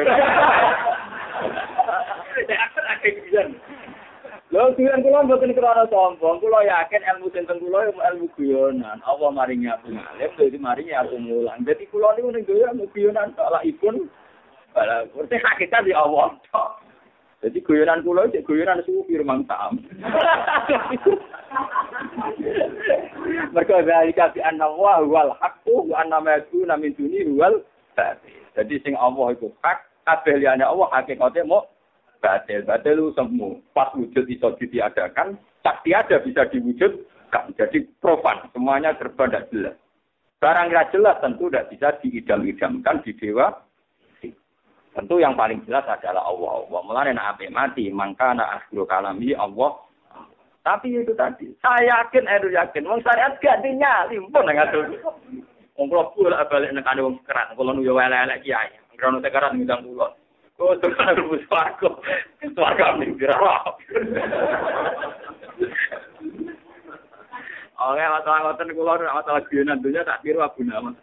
[4.53, 9.01] Lho tujuan kula mboten krana sombong, kula yakin ilmu sing teng kula ilmu guyonan.
[9.01, 11.65] Allah maringi aku ngalim, dadi maringi aku mulang.
[11.65, 14.05] Dadi kula niku ning doyo ilmu guyonan tok lah ipun.
[14.71, 16.37] Bala, di Allah.
[17.45, 19.77] Jadi guyonan kula cek guyonan sufi rumang sam.
[23.53, 27.61] Mergo zalika bi anna wa wal haqqu wa anna ma yakuna min duni wal.
[28.57, 29.77] Jadi sing Allah itu hak,
[30.09, 31.69] kabeh liyane Allah hakikate mau
[32.17, 32.65] batil.
[32.65, 33.61] Batil semu.
[33.77, 37.53] Pas wujud iso diadakan, tak tiada bisa diwujudkan.
[37.61, 39.75] Jadi profan, semuanya serba tidak jelas.
[40.41, 43.53] Barang jelas tentu tidak bisa diidam-idamkan di dewa.
[44.95, 46.63] Tentu yang paling jelas adalah Allah.
[46.63, 49.75] Allah mulai nak ape mati, maka nak akhiru kalami Allah.
[50.63, 54.81] Tapi itu tadi, saya yakin, Edu yakin, wong syariat gak dinyali, pun nggak tuh.
[55.77, 60.09] Kalau pula balik nekane wong kerat, kalau nuyo elek-elek kiai, krono sekarang ngidang pulau.
[60.55, 61.89] Oh, Tuhan rebus swarga.
[62.55, 63.75] Swarga ning dirah.
[67.75, 70.95] Oke, masalah ngoten kula masalah genan dunya tak kira Abu Nawas.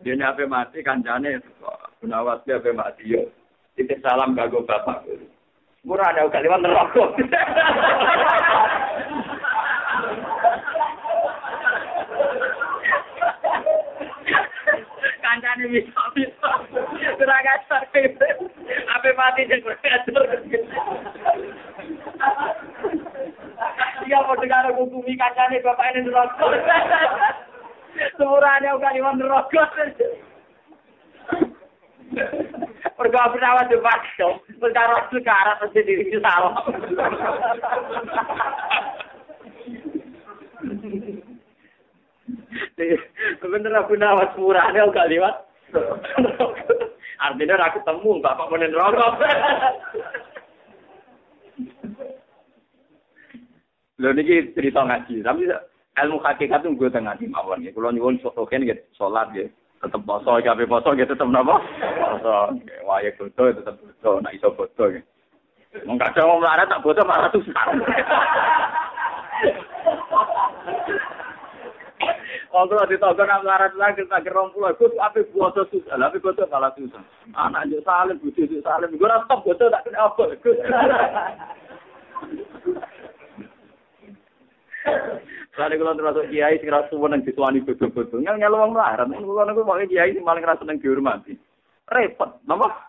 [0.00, 3.28] Dene ape mati kancane Abu Nawas ape mati yo.
[3.76, 5.04] Titip salam kanggo bapak.
[5.84, 7.04] Murah ada kalimat neraka.
[15.20, 16.50] kancane bisa bisa.
[17.20, 17.84] Kurang ajar
[18.96, 20.24] Apa mati sing ajar.
[24.08, 26.48] Iya padha karo ngukumi kancane bapak ini neraka.
[28.16, 29.64] Semurane uga neraka.
[35.60, 36.04] Mesti diri
[43.76, 45.34] aku nawas murahnya gak lewat.
[47.20, 49.12] Artinya aku temu bapak menen rokok.
[54.00, 55.44] Lho niki cerita ngaji, tapi
[56.06, 57.70] ilmu hakikat itu gue tengah di mawon ya.
[57.74, 59.48] Kalau nyuwun sotoken gitu, sholat ya.
[59.80, 61.56] Tetap poso, kafe poso gitu tetap napa?
[61.80, 62.52] Poso.
[62.84, 64.52] Waya foto tetap foto, nak iso
[64.92, 65.00] ya.
[65.86, 67.64] Mong kadang mau melarat tak foto malah susah.
[72.50, 74.98] Oh, kalau ditogok nak melarat lagi tak gerong pulau, gue
[75.30, 76.98] foto susah, tapi foto malah susah.
[77.38, 80.10] Anak juk salim, bujuk juk salim, gue stop foto tak kena
[85.52, 89.62] Soalnya kalau termasuk kiai sing rasa seneng dituani betul-betul, ngel ngel wong melarat, kalau niku
[89.66, 91.34] mau kiai sing paling rasa seneng dihormati.
[91.90, 92.88] Repot, napa?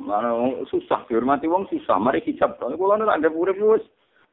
[0.00, 0.32] Mana
[0.66, 2.56] susah dihormati wong susah, mari hijab.
[2.58, 3.84] Kalau niku tak urip wis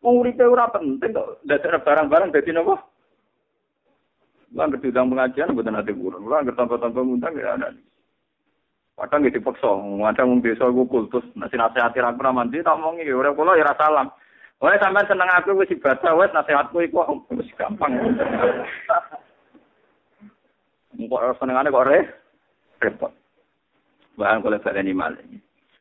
[0.06, 2.78] Wong uripe ora penting kok dadak barang-barang dadi napa?
[4.54, 6.30] Lah ngerti udang pengajian mboten ate kurun.
[6.30, 7.74] Lah ngerti tanpa-tanpa ngundang ya ada.
[8.98, 13.06] Padahal nggih dipaksa, kadang wong desa iku kultus, nek nasihati ra pernah mandi tak omongi
[13.06, 14.10] ya ora kula ya ra salam.
[14.58, 17.06] Wae sampean seneng aku wis ibadah wis nasihatku iku
[17.38, 17.94] wis gampang.
[20.98, 22.00] Kok senengane kok re?
[22.82, 23.14] Repot.
[24.18, 25.22] Bahan kalau baleni malih.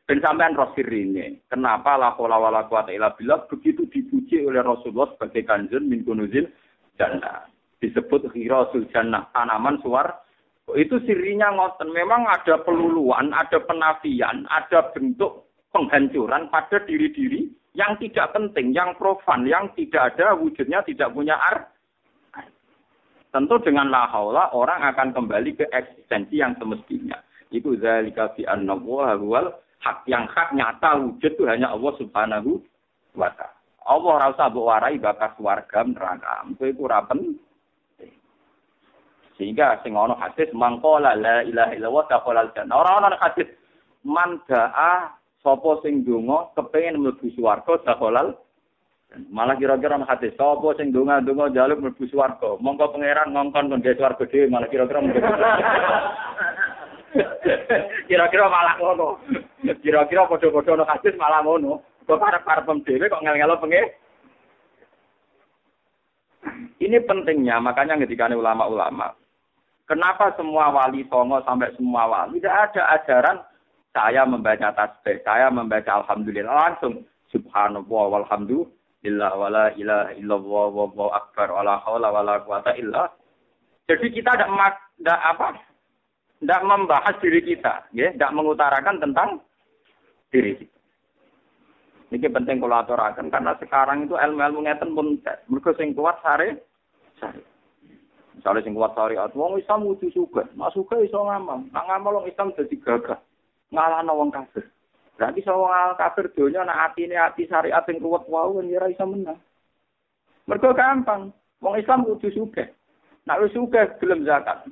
[0.05, 5.43] Dan sampean ini, kenapa la haula wala quwata illa billah begitu dipuji oleh Rasulullah sebagai
[5.43, 6.47] kanjeng min kunuzil
[6.95, 7.49] jannah.
[7.83, 10.21] Disebut khirasul jannah, tanaman suar.
[10.75, 11.95] Itu sirinya ngoten.
[11.95, 19.47] Memang ada peluluan, ada penafian, ada bentuk penghancuran pada diri-diri yang tidak penting, yang profan,
[19.47, 21.71] yang tidak ada wujudnya, tidak punya ar.
[23.31, 27.15] Tentu dengan la haula orang akan kembali ke eksistensi yang semestinya.
[27.53, 32.59] Itu zalika fi anna huwal hak yang hak nyata wujud itu hanya Allah Subhanahu
[33.15, 33.55] wa taala.
[33.87, 36.43] Allah ora usah mbok warai bakas warga neraka.
[36.51, 37.07] Itu iku ora
[39.37, 42.73] Sehingga sing ana hadis mangkola la ilaha illallah dakhala jannah.
[42.73, 43.45] Ora ana hadis
[44.01, 45.13] man da'a
[45.45, 48.33] sapa sing donga kepengin mlebu swarga dakhala
[49.31, 52.57] Malah kira-kira ana hadis sapa sing donga-donga njaluk mlebu swarga.
[52.57, 55.05] Monggo pangeran ngongkon kon gawe swarga dhewe malah kira-kira
[58.09, 59.21] Kira-kira malah ngono.
[59.85, 61.85] Kira-kira padha-padha ana hadis malah ngono.
[62.09, 63.85] Kok karep-karepem dhewe kok ngel-ngelo penge.
[66.77, 69.11] Ini pentingnya, makanya ketika ulama-ulama,
[69.87, 73.37] kenapa semua wali songo sampai semua wali tidak ada ajaran
[73.97, 77.01] saya membaca tasbih, saya membaca alhamdulillah langsung
[77.33, 83.09] subhanallah walhamdulillah wala ilaha illallah wallahu akbar wala haula wala quwata illa.
[83.89, 85.57] Jadi kita tidak apa
[86.37, 89.41] tidak membahas diri kita, ya, tidak mengutarakan tentang
[90.29, 90.77] diri kita.
[92.13, 92.85] Ini penting kalau
[93.33, 95.17] karena sekarang itu ilmu-ilmu ngeten pun
[95.49, 96.61] mereka sing kuat sare
[97.19, 97.56] sare.
[98.37, 102.29] Misalnya sing kuat syariat, wong Islam kudu suka, mak suka iso ngamal, nak ngamal wong
[102.29, 103.17] Islam dadi gagah.
[103.73, 104.69] Ngalahno wong kafir.
[105.17, 109.05] Berarti iso wong kafir donya nak atine ati syariat sing kuat wae kan ora iso
[109.09, 109.41] menang.
[110.45, 111.33] Mergo gampang,
[111.65, 112.69] wong Islam kudu suka.
[113.25, 114.69] Nak wis suka gelem zakat.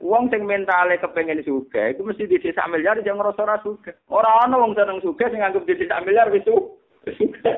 [0.00, 3.92] Wong sing mentale kepengin sugih iku mesti di sak miliar jangan ngrasa ora sugih.
[4.12, 7.56] Ora ana wong seneng sugih sing anggap di sak miliar wis sugih.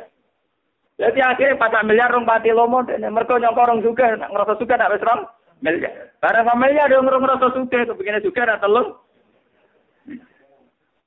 [1.01, 4.93] Jadi akhirnya pas miliar rong pati lomo mergo nyangka rong sugih nek ngrasa sugih nek
[4.93, 5.21] wis rong
[5.65, 6.13] miliar.
[6.21, 9.01] Barang sak miliar yo ngrasa sugih kepengin sugih ra telung.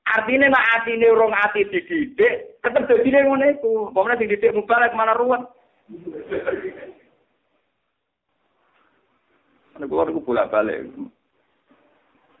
[0.06, 3.72] Artinya nek atine urung ati dididik, tetep dadine ngono iku.
[3.90, 5.42] Pomene sing didik mubalek mana ruwet.
[9.76, 10.88] Nek kula niku bolak-balik.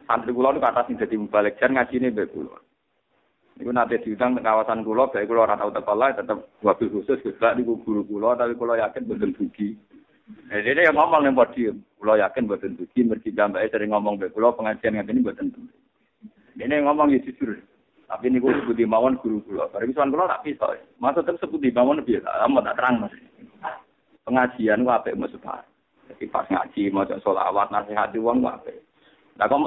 [0.06, 2.65] santri kula niku kata sing dadi balik jan ngajine mbek kula.
[3.56, 7.24] Niku nate diundang ke kawasan kula, bae kula ora tau teko lah tetep wabil khusus
[7.24, 9.72] Gus niku guru kula tapi kula yakin boten dugi.
[10.52, 14.52] Eh yang ngomong ning podium, kula yakin boten dugi mergi jambake sering ngomong mbek kula
[14.52, 15.72] pengajian ngene boten dugi.
[16.52, 17.56] Dene ngomong ya jujur.
[18.06, 19.72] Tapi niku sebuti mawon guru kula.
[19.72, 20.76] Bareng sowan kula tak pisau.
[21.00, 23.14] Maksud tetep sebuti mawon biasa, amat tak terang Mas.
[24.28, 25.32] Pengajian ku apik Mas
[26.06, 28.84] Jadi pas ngaji maca selawat nasihat wong ku apik.
[29.40, 29.64] Lah kok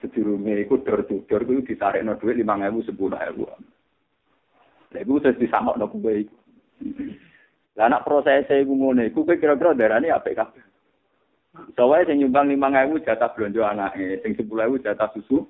[0.00, 0.40] mas separuh Gus.
[0.40, 3.44] Sedurunge iku dor-dor kuwi ditarekno dhuwit 5000 10000.
[4.90, 6.36] Lah iku wis disamokno kuwe iku.
[7.76, 10.64] Lah anak prosese iku ngene iku kira-kira darane apik kabeh.
[11.76, 15.46] Soale sing nyumbang 5000 jatah blonjo anake, sing 10000 jatah susu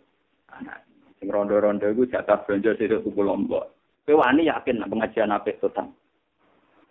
[0.51, 0.83] anak.
[1.21, 3.71] Sing rondo-rondo iku jatah blonjo sithik tuku lombok.
[4.09, 5.93] Kowe wani yakin nek pengajian apik total.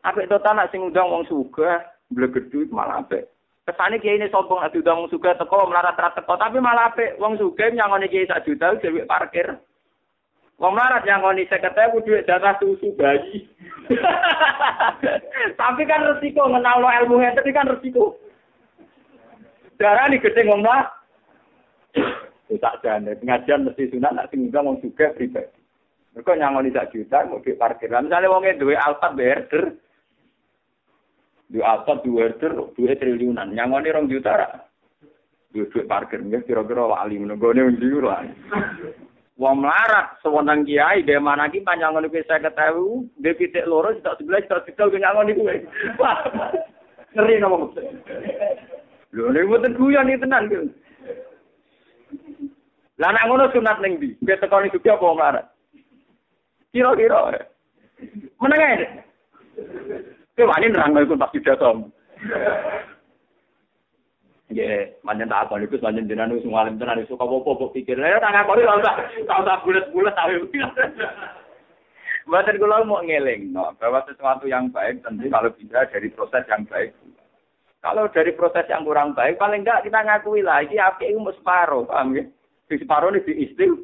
[0.05, 1.81] Apik total nek sing undang wong sugih,
[2.13, 3.27] blegedu malah apik.
[3.69, 7.37] Kesane kiai ini sombong adu dong suka teko melarat rat teko tapi malah ape wong
[7.37, 9.61] suga nyangoni kiai sak juta dhewe parkir.
[10.57, 13.45] Wong melarat nyangoni 50.000 duit jatah susu bayi.
[15.61, 18.17] tapi kan resiko ngenal lo ilmu ngene kan resiko.
[19.77, 20.89] Darah nih gede ngomong
[22.57, 25.61] tak jane pengajian mesti sunat nak sing wong suga pribadi.
[26.17, 27.93] Mereka nyangoni sak juta mau di parkir.
[27.93, 29.77] Misalnya wongnya duwe Alphard berder,
[31.49, 33.49] di atas dua herder, dua triliunan.
[33.49, 34.49] Nyangoni rong juta ra.
[35.49, 38.21] Dua duit parkir, nggak kira-kira wali menegone undi lah.
[39.39, 44.43] Wong melarat, sewenang kiai, dia mana ki panjangan saya ketahui, dia pitik loro, tidak sebelah,
[44.43, 45.55] tidak sebelah, dia nyangoni gue.
[47.15, 47.85] Ngeri nama maksud.
[49.15, 50.43] Lho, ini buatan guyon ini tenan.
[52.99, 54.19] Lah nak ngono sunat ning ndi?
[54.21, 55.45] Kowe tekoni juga apa melarat?
[56.75, 57.41] Kira-kira.
[58.37, 59.01] Meneng.
[60.39, 61.91] Kowe wani nerang iku pas pidato.
[64.47, 67.99] Nggih, manjen tak akon iku manjen jenengan wis ngalim tenan iso apa-apa kok pikir.
[67.99, 68.95] Ya tak akoni ora usah,
[69.27, 70.39] tak usah bulet-bulet tapi.
[72.23, 76.95] Mboten kula mau ngeling, bahwa sesuatu yang baik tentu kalau bisa dari proses yang baik.
[77.83, 81.35] Kalau dari proses yang kurang baik, paling enggak kita ngakui lah, ini api itu mau
[81.35, 82.23] separuh, paham ya?
[82.71, 83.75] Di separuh ini diistil.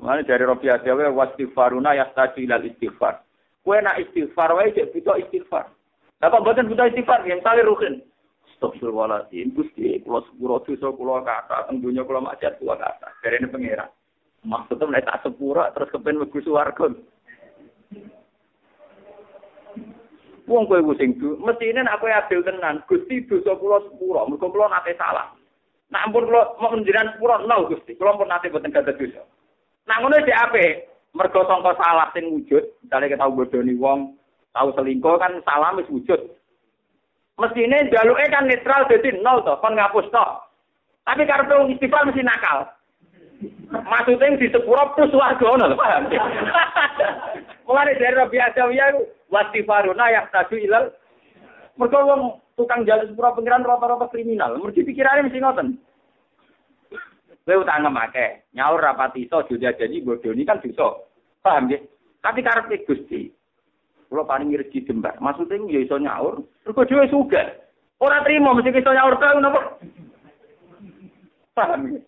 [0.00, 3.20] Mana dari Robi Adawe wastighfaruna yastaju ilal istighfar.
[3.60, 5.68] Kue nak istighfar wae cek butuh istighfar.
[6.24, 8.00] Apa buatan butuh istighfar yang kali rukin.
[8.48, 13.08] Astagfirullahaladzim, Gusti, kula sepuro dosa kula kata, teng donya kula maksiat kula kata.
[13.24, 13.88] Ini pengira.
[14.40, 16.88] Maksudnya nek tak sepura terus kepen mlebu swarga.
[20.48, 24.72] Wong kowe ku sing mestine nek kowe adil tenan, Gusti dosa kula sepuro, mergo kula
[24.72, 25.28] nate salah.
[25.92, 29.24] Nak ampun kula mau njenengan sepuro nol Gusti, kula pun nate boten gadah dosa.
[29.90, 30.86] Nah ngono sik apik.
[31.10, 34.14] Mergo sangka salah sing wujud, misale kita bodoni wong,
[34.54, 36.22] tahu selingkuh kan salah wis wujud.
[37.34, 40.26] Mestine jaluke kan netral dadi nol to, kon ngapus to.
[41.02, 42.70] Tapi karepe wong istighfar mesti nakal.
[43.74, 46.06] Maksudnya di sepuro plus warga ngono paham.
[47.66, 48.94] Mulane dari Rabi Adawiyah
[49.34, 50.94] wastifaruna yang tadu ilal
[51.74, 52.22] mergo wong
[52.54, 54.54] tukang jalan sepuro pengiran rata-rata kriminal.
[54.62, 55.74] Mergi pikirane mesti ngoten.
[57.50, 61.02] Kowe utang akeh, nyaur rapat iso jadi bodoni kan bisa.
[61.42, 61.82] Paham ya?
[62.22, 63.26] Tapi karepe Gusti.
[64.06, 65.18] Kula paling rezeki jembar.
[65.18, 67.42] Maksudnya ya iso nyaur, mergo dhewe sugih.
[67.98, 69.82] Ora trimo mesti iso nyaur ta napa?
[71.58, 71.98] Paham ya?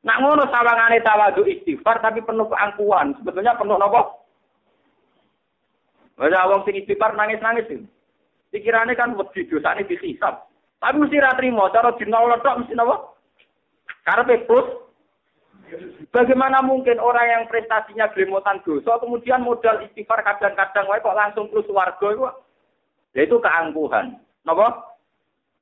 [0.00, 3.20] Nak ngono sawangane tawadu istighfar tapi penuh keangkuhan.
[3.20, 4.16] Sebetulnya penuh napa?
[6.24, 7.68] Ada wong sing istighfar nangis-nangis.
[8.48, 10.48] Pikirannya kan wedi dosane dihisab.
[10.80, 13.12] Tapi mesti ra trimo, cara dinol tok mesti napa?
[14.04, 14.68] Karena plus,
[16.12, 21.64] bagaimana mungkin orang yang prestasinya gremotan dosa, kemudian modal istighfar kadang-kadang wae kok langsung plus
[21.72, 22.24] warga itu,
[23.16, 24.20] itu keangkuhan.
[24.44, 24.92] Napa?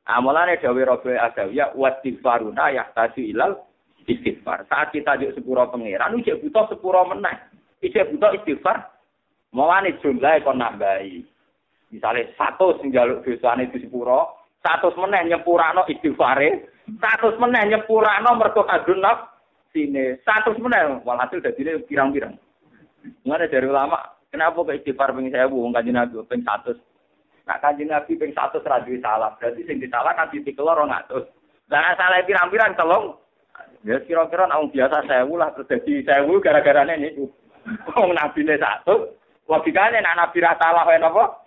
[0.03, 1.15] Amalannya dawe robe
[1.55, 3.53] ya wastighfaruna yahtaju ilal
[4.11, 4.67] istighfar.
[4.67, 7.39] Saat kita juk sepuro pangeran, ujek butuh sepuro meneh.
[7.87, 8.91] Ijek butuh istighfar,
[9.55, 11.23] mawane jumlahe kon nambahi.
[11.95, 18.67] Misalnya satu sing jaluk dosane itu sepuro, satu meneh nyepurano istighfare, satu meneh nyepurano mergo
[18.67, 19.03] kadun
[19.73, 20.19] sini.
[20.23, 22.37] Satu meneh walhasil dadine pirang-pirang.
[23.27, 23.99] Ngene dari ulama,
[24.31, 26.79] kenapa ke istighfar ping 1000 wong kanjeng Nabi ping 100.
[27.51, 31.27] Nak kanjeng Nabi ping satu radio salah, berarti sing disalah kan titik kelor ngatus.
[31.67, 33.19] Nah salah pirang-pirang telung.
[33.83, 37.27] Ya kira-kira nang biasa sewu lah terus jadi sewu gara-gara ini.
[37.91, 39.11] Wong nabi ne satu,
[39.51, 41.43] logikane nak nabi ra salah wae napa?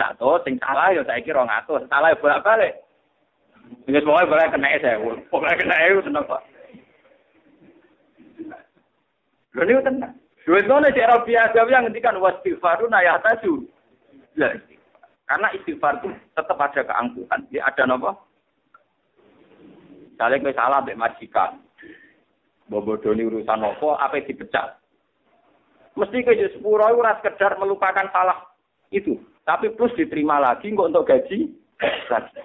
[0.00, 2.80] Satu sing salah ya saiki 200, salah ya bolak-balik.
[3.86, 5.10] Wis pokoke boleh kena sewu.
[5.30, 6.42] Pokoke kena ewu tenang Pak.
[9.54, 10.12] Lho niku tenan.
[10.46, 13.66] Wis ngono cek Rabi Adawi yang ngendikan wastighfaruna ya taju.
[14.38, 14.54] Ya,
[15.30, 17.40] karena istighfar itu tetap ada keangkuhan.
[17.54, 18.14] Ya ada nopo?
[20.10, 21.62] Misalnya kowe salah mbek majikan.
[22.66, 24.78] Bobodoni urusan nopo, apa dipecat.
[25.94, 28.38] Mesti kowe sepuro ora sekedar melupakan salah
[28.90, 31.59] itu, tapi plus diterima lagi kok untuk gaji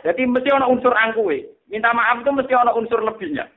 [0.06, 1.44] Jadi mesti ana unsur angkuhe.
[1.68, 3.50] Minta maaf itu mesti ana unsur lebihnya.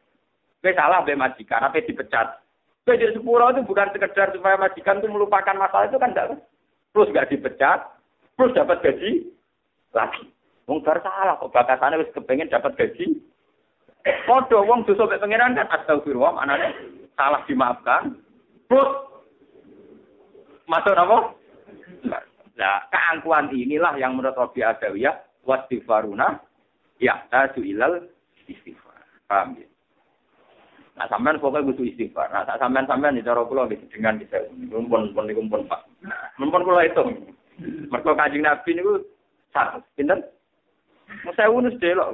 [0.58, 2.42] Kowe salah mbek majikan, apa dipecat.
[2.82, 6.42] Kowe sepuro itu bukan sekedar supaya majikan itu melupakan masalah itu kan enggak.
[6.90, 7.98] Plus gak dipecat,
[8.38, 9.26] Terus dapat gaji
[9.90, 10.30] lagi.
[10.70, 13.18] Wong salah kok bakasane wis kepengen dapat gaji.
[14.30, 16.70] Padha wong dosa mek pangeran kan astagfirullah anane
[17.18, 18.14] salah dimaafkan.
[18.70, 18.90] Terus
[20.70, 21.34] masuk apa?
[22.54, 25.18] Nah, keangkuhan inilah yang menurut Rabi Adawiyah
[25.48, 26.44] wastighfaruna
[27.00, 28.04] ya tadu ilal
[28.44, 29.00] istighfar.
[29.24, 29.64] Paham ya?
[31.00, 32.28] Nah, sampean pokoknya butuh istighfar.
[32.28, 35.88] Nah, sampean sampean di cara kula dengan bisa pun pun niku pun Pak.
[36.36, 37.02] Mun kula itu.
[37.88, 39.00] Mergo Kanjeng Nabi niku
[39.56, 39.80] satu.
[39.96, 40.20] Pinten?
[41.32, 42.12] Saya unus delok.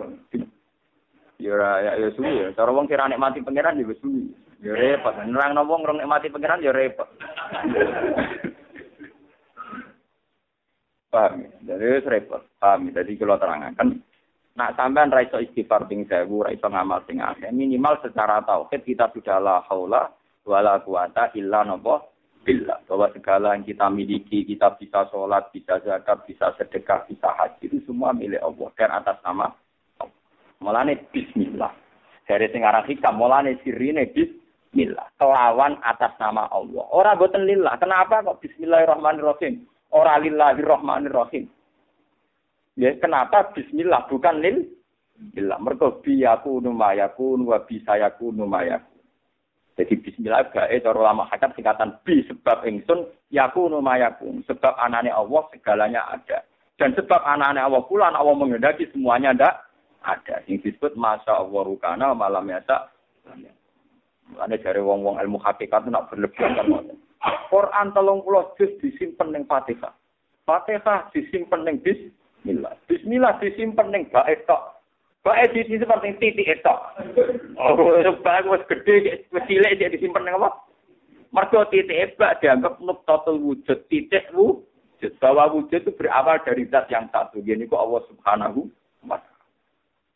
[1.43, 2.55] Ya ora ya ya suwi ya.
[2.55, 4.31] Cara wong kira nikmati pangeran ya suwi.
[4.63, 5.19] Ya repot.
[5.27, 7.11] Nerang wong ngrong nikmati pangeran ya repot.
[11.15, 11.51] Paham ya?
[11.63, 12.43] Jadi repot.
[12.59, 12.99] Paham ya?
[12.99, 14.03] Jadi kalau terangkan,
[14.59, 17.55] nak sampean ra iso istighfar ping 1000, ra iso ngamal sing akeh.
[17.55, 20.11] Minimal secara tauhid kita sudah la haula
[20.43, 22.03] wala quwata illa napa
[22.45, 27.73] billah bahwa segala yang kita miliki, kita bisa sholat, bisa zakat, bisa sedekah, bisa haji
[27.73, 29.49] itu semua milik Allah dan atas nama.
[30.61, 31.73] Mulane Bismillah.
[32.25, 35.09] Dari singarang hikam, mulane sirine Bismillah.
[35.17, 36.85] Kelawan atas nama Allah.
[36.93, 37.81] Orang boten lillah.
[37.81, 39.65] Kenapa kok Bismillahirrahmanirrahim?
[39.95, 41.47] Orang lillahirrahmanirrahim.
[42.75, 44.67] Ya, kenapa Bismillah bukan lil?
[45.15, 45.63] Billah.
[45.63, 48.99] Mereka biyakunu mayakun wa bisayakunu mayakun.
[49.75, 54.43] Jadi bismillah gae cara ulama hakam singkatan bi sebab ingsun yakunu mayakun.
[54.51, 56.43] Sebab anane Allah segalanya ada.
[56.75, 59.55] Dan sebab anane Allah pula Allah mengendaki semuanya ndak
[60.03, 60.43] ada.
[60.51, 62.91] Yang disebut masa Allah rukana malam yasa.
[64.35, 66.99] Ada dari wong-wong ilmu hakikat itu nak berlebihan kan.
[67.49, 69.93] Quran telung pulau juz disimpan ning Fatihah.
[70.45, 72.77] Fatihah disimpan ning Bismillah.
[72.85, 74.75] Bismillah disimpan ning bae tok.
[75.25, 76.75] Bae di sini seperti titik itu.
[77.57, 80.69] Oh, sebab wis gede, wis cilik dia disimpan nang apa?
[81.33, 85.13] Mergo titik ebak dianggap nuktatul wujud, titik wujud.
[85.25, 87.41] Bahwa wujud itu berawal dari zat yang satu.
[87.41, 88.69] Ini kok Allah subhanahu
[89.09, 89.45] wa ta'ala.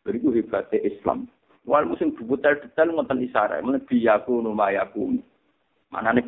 [0.04, 1.24] Jadi hebatnya Islam.
[1.64, 3.64] Wal musim detail-detail ngoten isyarat.
[3.88, 5.24] Bi yakunu ma yakunu.
[5.88, 6.24] Mana nih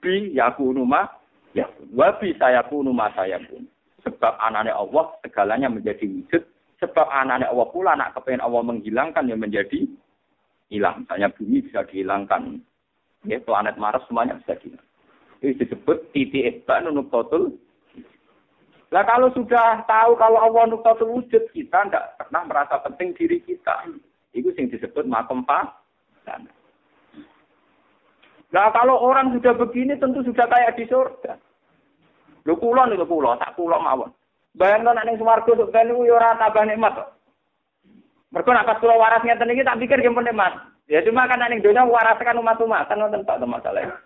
[0.00, 1.04] bi yakunu ma
[1.52, 1.92] yakunu.
[1.92, 3.68] Wabi sayakunu ma sayakunu.
[4.02, 6.42] Sebab anaknya Allah segalanya menjadi wujud
[6.82, 9.86] Sebab anaknya Allah pula nak kepengen Allah menghilangkan yang menjadi
[10.66, 11.06] hilang.
[11.06, 12.58] Misalnya bumi bisa dihilangkan.
[13.22, 14.90] Ya, planet Mars semuanya bisa dihilangkan.
[15.46, 17.54] Ini disebut titik ibak nuktotul.
[18.92, 23.88] Nah kalau sudah tahu kalau Allah nuktotul wujud, kita tidak pernah merasa penting diri kita.
[24.34, 25.46] Itu yang disebut makom
[26.22, 26.46] dan
[28.52, 31.40] kalau orang sudah begini tentu sudah kayak di surga.
[32.44, 34.10] Lu kulon itu kulon, tak kulon mawon.
[34.52, 37.16] Bayangkan ning swarga sok ben yo ora tambah nikmat.
[38.28, 40.52] Mergo nek pas kula waras tak pikir nggih nikmat.
[40.92, 43.96] Ya cuma kan ning donya waras kan umat-umatan ngoten tok masalah.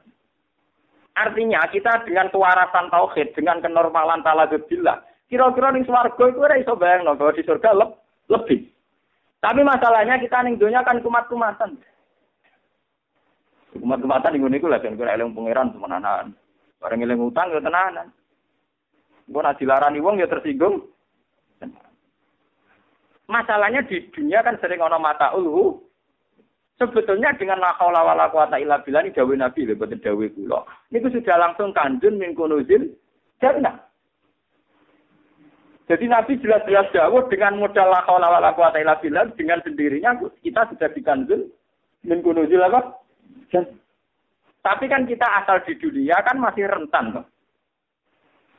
[1.16, 7.18] Artinya kita dengan kewarasan tauhid, dengan kenormalan taladzudillah, kira-kira ning swarga iku ora iso bayangno
[7.18, 7.86] bahwa di surga le
[8.30, 8.70] lebih.
[9.42, 11.80] Tapi masalahnya kita ning donya kan kumat-kumatan.
[13.74, 16.26] Kumat-kumatan ning ngene iku lha kan kira eling pangeran temenanan.
[16.78, 18.14] Bareng eling utang yo tenanan.
[19.26, 20.86] Gue nak dilarani wong ya tersinggung.
[23.26, 25.82] Masalahnya di dunia kan sering ono mata ulu.
[26.76, 30.28] Sebetulnya dengan la haula wala quwata illa billah ini dawuh Nabi lho boten dawuh.
[30.92, 32.92] Niku sudah langsung kanjun min kunuzil
[33.40, 33.80] jannah.
[35.88, 39.00] Jadi Nabi jelas-jelas dawuh dengan modal la haula wala quwata illa
[39.34, 41.48] dengan sendirinya kita sudah dikanjun
[42.04, 43.05] min apa?
[44.62, 47.26] Tapi kan kita asal di dunia kan masih rentan kok.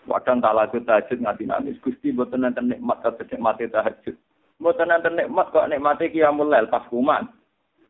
[0.08, 1.76] Wadang talajud tahajud ngati nangis.
[1.84, 3.12] Gusti buatan nanti nikmat kau
[3.44, 4.16] mati tahajud.
[4.56, 7.28] Buatan nanti nikmat kok nikmati kiamul lel pas kuman.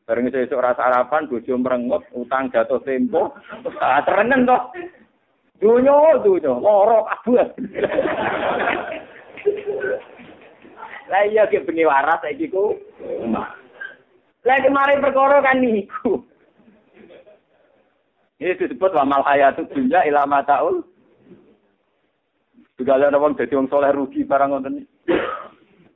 [0.07, 3.35] Bareng itu rasa sarapan, bojo merengut, utang jatuh tempo,
[3.83, 4.71] ah tereneng toh.
[5.59, 7.43] Dunyo, dunyo, loro kabeh.
[11.07, 12.75] Lah iya ki bengi waras saiki ku.
[14.47, 16.23] Lah kemarin perkara kan niku.
[18.37, 20.85] Ini disebut wa mal hayatu dunya ila mataul.
[22.77, 24.85] Ada orang jadi orang soleh rugi barang ngoten.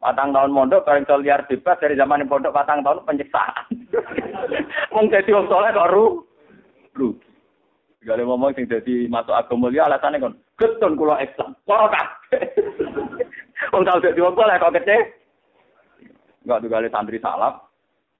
[0.01, 3.85] Patang tahun mondok bareng sol liar bebas dari zaman pondok patang tahun penyiksaan.
[4.97, 6.05] Wong jadi orang soleh kok ru
[6.97, 7.29] rugi.
[8.01, 11.53] Ada ngomong sing jadi masuk agama mulia alasannya kon getun kula Islam.
[11.69, 12.43] Kok kabeh.
[13.77, 14.97] Wong tau dadi wong soleh kok kece.
[16.41, 17.61] Enggak juga santri salaf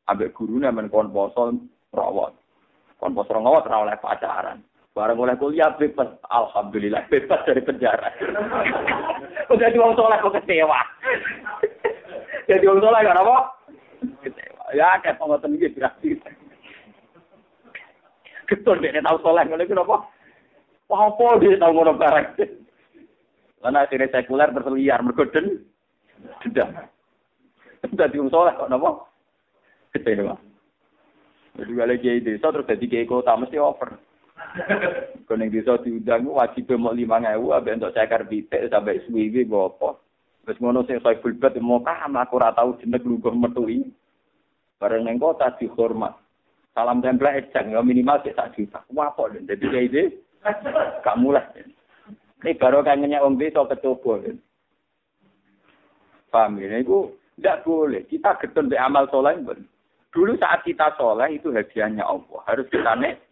[0.05, 1.57] ambek gurune men kon poso
[1.89, 2.37] rawat.
[3.01, 4.61] Kon pos orang awat oleh pacaran.
[4.93, 8.13] Barang oleh kuliah bebas, alhamdulillah bebas dari penjara.
[9.51, 10.79] Udah jadi orang soleh kok kecewa.
[12.51, 13.37] jadi orang soleh kan apa?
[14.21, 14.63] Kecewa.
[14.77, 16.09] Ya kayak pengotan gitu berarti.
[18.45, 19.97] Ketul dia tahu soleh ngono iku apa?
[20.91, 22.27] Wah apa dia tahu ngono barang.
[23.65, 25.65] Karena akhirnya sekuler berliar mergoden.
[26.45, 26.67] Sudah.
[27.81, 29.09] Sudah diung soleh kok napa?
[29.95, 30.50] Kecewa.
[31.51, 33.99] Jadi kalau kiai desa terus jadi kiai kota mesti over.
[35.27, 39.99] Kalau yang desa diundang wajib mau lima ngewu, abis untuk cekar bitek sampai suwi apa.
[40.41, 43.85] Terus ngono sing saya fulbat mau kam aku ora tau jeneng lungguh metui.
[44.81, 46.17] Bareng neng kota dihormat.
[46.73, 48.81] Salam tempel ejang ya minimal sik sak juta.
[48.89, 50.17] Wapo jadi kiai desa
[51.05, 51.45] gak mulai.
[52.41, 54.25] Ini baru kangennya om desa kecoba.
[56.33, 56.79] Paham ya?
[56.81, 58.01] Itu tidak boleh.
[58.09, 59.37] Kita getun di amal soleh.
[60.11, 62.39] Dulu saat kita soleh itu hadiahnya Allah.
[62.43, 63.23] Harus kita nek.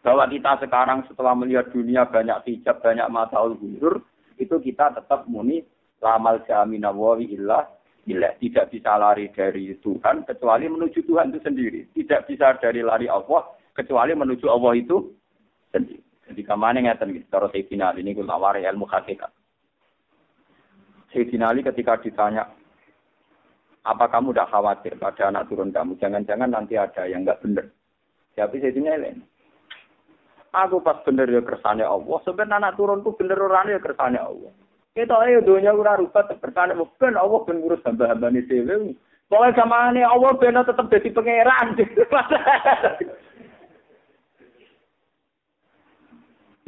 [0.00, 4.00] Bahwa kita sekarang setelah melihat dunia banyak hijab, banyak mata ulur,
[4.40, 5.60] itu kita tetap muni
[6.00, 7.68] lamal jaminawawi illah
[8.08, 8.32] illah.
[8.40, 11.92] Tidak bisa lari dari Tuhan kecuali menuju Tuhan itu sendiri.
[11.92, 13.44] Tidak bisa dari lari Allah
[13.76, 15.12] kecuali menuju Allah itu
[15.68, 16.00] sendiri.
[16.28, 17.26] Jadi ke mana ngeten gitu.
[17.28, 19.32] Kalau Sayyidina ini gue lawari ilmu hakikat.
[21.12, 22.52] Sayyidina Ali ketika ditanya,
[23.84, 25.94] apa kamu tidak khawatir pada anak turun kamu?
[26.02, 27.66] Jangan-jangan nanti ada yang nggak benar.
[28.34, 29.22] Tapi saya lain.
[30.54, 32.18] Aku pas bener ya kersane Allah.
[32.24, 34.50] Sebenarnya anak turunku bener orang ya kersane Allah.
[34.96, 38.96] Kita ayo dunia ora rupa kersane bukan Allah ben ngurus hamba-hamba ini dewe.
[39.28, 41.66] Pokoknya sama ini Allah benar tetap jadi pangeran.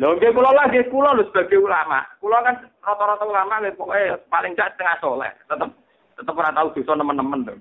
[0.00, 2.00] Lho nggih kula lagi kula lho sebagai ulama.
[2.24, 5.28] Kula kan rata-rata ulama nggih pokoke paling gak setengah soleh.
[5.44, 5.68] Tetep
[6.20, 7.54] tetep ora tau dosa nemen-nemen to.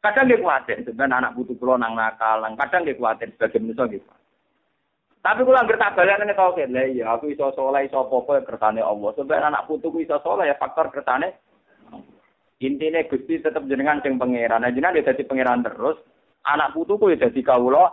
[0.00, 4.02] Kadang nggih kuwatir sebenarnya anak putu kula nang nakal, kadang nggih kuwatir sebagai manusa nggih.
[5.20, 8.42] Tapi kula anggere tak balane tau kene lha iya aku iso soleh iso apa-apa ya
[8.48, 9.12] kersane Allah.
[9.12, 11.36] Sebenarnya anak putuku iso soleh ya faktor kersane
[12.58, 14.66] Intinya Gusti tetap jenengan sing pangeran.
[14.66, 15.94] Nah, jenengan ya dadi pangeran terus.
[16.42, 17.86] Anak putuku ya dadi kawula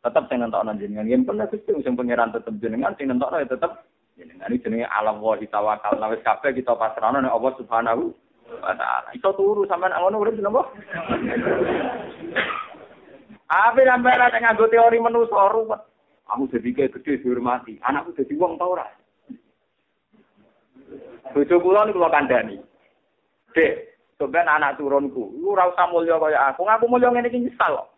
[0.00, 1.04] tetap sing nentokno jenengan.
[1.04, 3.84] Yen pernah Gusti sing pangeran tetep jenengan sing nentokno ya tetep
[4.16, 4.48] jenengan.
[4.48, 6.00] Ini jenenge alam wa tawakal.
[6.08, 8.04] Wis kabeh kita pasrahno nek Allah Subhanahu.
[9.12, 10.62] Iso turu sampean ngono urip napa?
[13.52, 15.80] Apa sampean ora nganggo teori manusa ruwet.
[16.32, 17.76] Aku jadi kayak gede dihormati.
[17.84, 18.88] Anakku jadi wong tau ora.
[21.32, 22.56] Bojo kula niku kula kandhani.
[23.52, 23.72] Dek,
[24.16, 26.64] sampean anak turunku, lu ora usah mulya kaya aku.
[26.64, 27.88] Ngaku mulya ngene iki nyesal kok.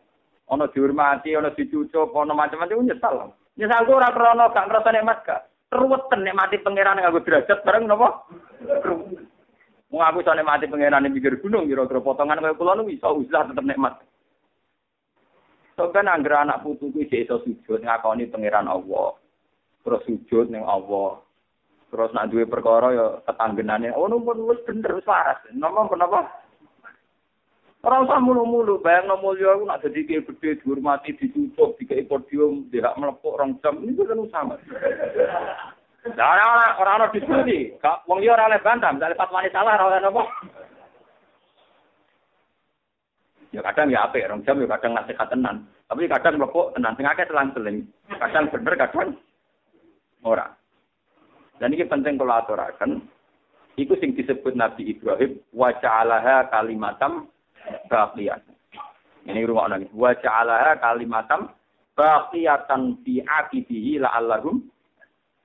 [0.50, 3.32] ana dihormati, ana dicucuk, ana macam-macam nyesal.
[3.56, 5.40] Nyesal ora krana gak ngrasa nikmat gak.
[5.72, 8.28] Ruweten nikmati pangeran nganggo derajat bareng napa?
[9.94, 13.62] Wong aku iso nikmati ning pinggir gunung kira-kira potongan kaya kula niku iso usah tetep
[13.62, 13.94] nikmat.
[15.78, 19.14] Sampeyan anggere anak putuku iki iso sujud ngakoni pangeran Allah.
[19.86, 21.22] Terus sujud ning Allah.
[21.94, 25.38] Terus nak duwe perkara ya tetanggenane, oh numpun wis bener wis waras.
[25.54, 26.26] Nomor kenapa?
[27.86, 32.66] Ora usah mulu-mulu, bayang no mulya aku nak dadi kiai gede dihormati, ditutup, dikai podium,
[32.74, 34.58] tidak melepuk rong jam, ini kan sama.
[36.04, 40.00] Nah, ora ora ora diskusi, wong liya ora oleh bantah, misalnya fatwane salah ora oleh
[40.04, 40.22] napa.
[43.56, 45.64] Ya kadang ya apik, rong jam ya kadang nasihat tenan.
[45.88, 47.88] Tapi kadang melepuk tenan, sing akeh selang-seling.
[48.20, 49.16] Kadang bener, kadang
[50.20, 50.52] ora.
[51.56, 53.00] Dan ini penting kalau aturakan,
[53.80, 57.30] itu sing disebut Nabi Ibrahim, wa ja'alaha kalimatam
[57.88, 58.44] baqiyat.
[59.24, 59.88] Ini rumah nangis.
[59.96, 61.48] Wa ja'alaha kalimatam
[61.96, 64.60] baqiyatan fi aqibihi la'allahum.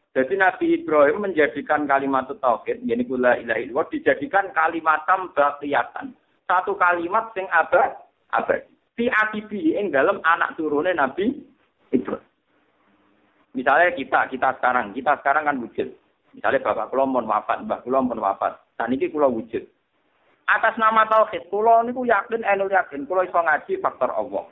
[0.09, 6.17] Jadi Nabi Ibrahim menjadikan kalimat tauhid, yani kula illallah dijadikan kalimatam baqiyatan.
[6.49, 7.93] Satu kalimat sing abad
[8.33, 8.65] abad.
[8.97, 11.29] Fi aqibihi ing dalam anak turune Nabi
[11.93, 12.25] Ibrahim.
[13.53, 15.87] Misalnya kita, kita sekarang, kita sekarang kan wujud.
[16.33, 18.57] Misalnya bapak kula pun wafat, mbak kula wafat.
[18.77, 19.61] Dan ini kula wujud
[20.49, 24.49] atas nama tauhid kula niku yakin enul yakin kula iso ngaji faktor Allah.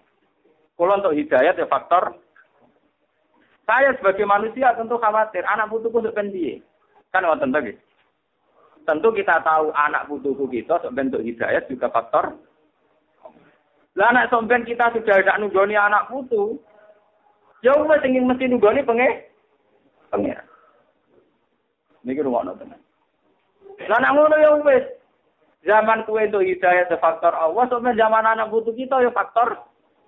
[0.78, 2.14] Kula untuk hidayat ya faktor
[3.68, 6.64] saya sebagai manusia tentu khawatir anak putuku untuk piye.
[7.12, 7.60] Kan wonten to
[8.88, 12.40] Tentu kita tahu anak putuku kita bentuk hidayat juga faktor.
[14.00, 16.56] Lah anak somben kita sudah tidak nunggoni anak putu.
[17.60, 19.28] Ya wis ingin mesti nunggoni penge
[20.16, 20.40] pengen.
[22.08, 22.80] Niki rumah tenan.
[23.92, 24.86] Lah nak ngono ya wis.
[25.68, 29.68] Zaman kue itu hidayah itu faktor Allah, sampai zaman anak putu kita ya faktor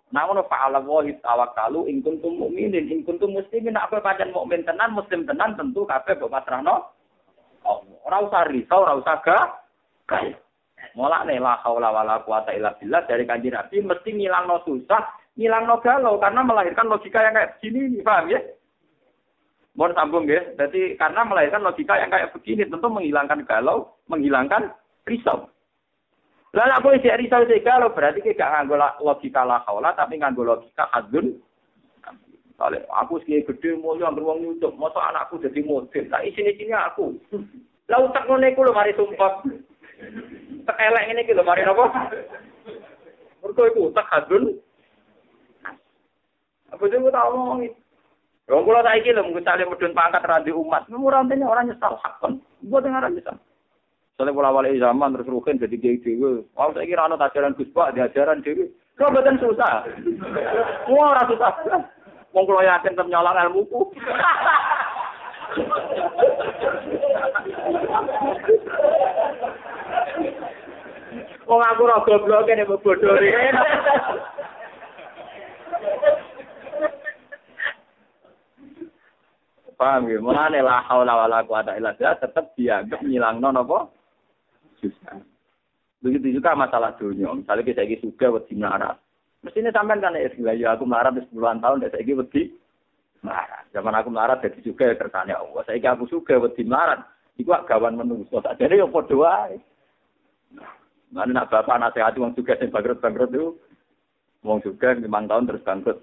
[0.10, 5.22] Namun fa'ala wahi tawakkalu in kuntum mu'minin, in kuntum muslimin, apa pancen mukmin tenan, muslim
[5.30, 6.90] tenan tentu kabeh mbok pasrahno
[8.10, 9.38] Ora usah risau, ora usah ga.
[10.98, 15.06] Mulane la haula wala quwata illa billah dari kanjeng Nabi mesti ngilangno susah,
[15.38, 18.42] ngilangno galau karena melahirkan logika yang kayak begini, paham ya?
[19.78, 20.42] Mohon sambung ya.
[20.58, 24.74] Jadi karena melahirkan logika yang kayak begini tentu menghilangkan galau, menghilangkan
[25.06, 25.46] risau.
[26.50, 28.76] Lalu aku isi risau isi galau berarti kita nganggo
[29.06, 31.38] logika la haula tapi nganggo logika adun.
[32.60, 36.12] Kalau aku sih gede mulia beruang nyucuk, masa anakku jadi model.
[36.12, 37.16] Tak sini sini aku.
[37.88, 39.48] Lalu tak ngono iku lho mari sumpah.
[40.68, 42.12] Tak elek ngene iki lho mari napa?
[43.40, 44.60] Mergo iku tak hadun.
[46.76, 47.80] Apa tau ngomong itu?
[48.52, 50.84] Wong kula saiki lho mung sale medun pangkat randi umat.
[50.92, 52.44] Murantene orang nyesal hakon.
[52.60, 53.40] Gue dengar nyesal.
[54.20, 56.44] Soalnya pola wali zaman terus rukin jadi kiai dewi.
[56.52, 58.68] Wah saya kira anak ajaran Gus Pak, di ajaran dewi.
[59.00, 59.88] Kau betul susah.
[60.92, 61.56] Wah orang susah.
[62.36, 63.80] Wong kula yakin nyolong ilmuku.
[71.48, 73.16] Wong aku ora goblok kene bodoh
[79.80, 80.20] Paham ya?
[80.20, 83.88] Mulane la haula wala quwata illa billah tetep dianggap nyilangno napa?
[84.80, 85.20] Susah.
[86.00, 87.36] Begitu juga masalah dunia.
[87.36, 88.96] Misalnya kita lagi suka wedi melarat.
[89.44, 92.42] Mestinya sampean kan ya, ya aku melarat 10 tahun, dan saya wedi
[93.20, 93.64] melarat.
[93.76, 95.62] Zaman aku melarat jadi juga kersane Allah.
[95.68, 97.04] Saya aku suka wedi melarat.
[97.40, 98.40] Iku gawan menungso.
[98.44, 99.56] Jadi ya padha wae.
[101.10, 103.58] Mana nak bapak nasihat wong juga sing bangkrut-bangkrut itu
[104.46, 106.00] wong juga lima tahun terus bangkrut.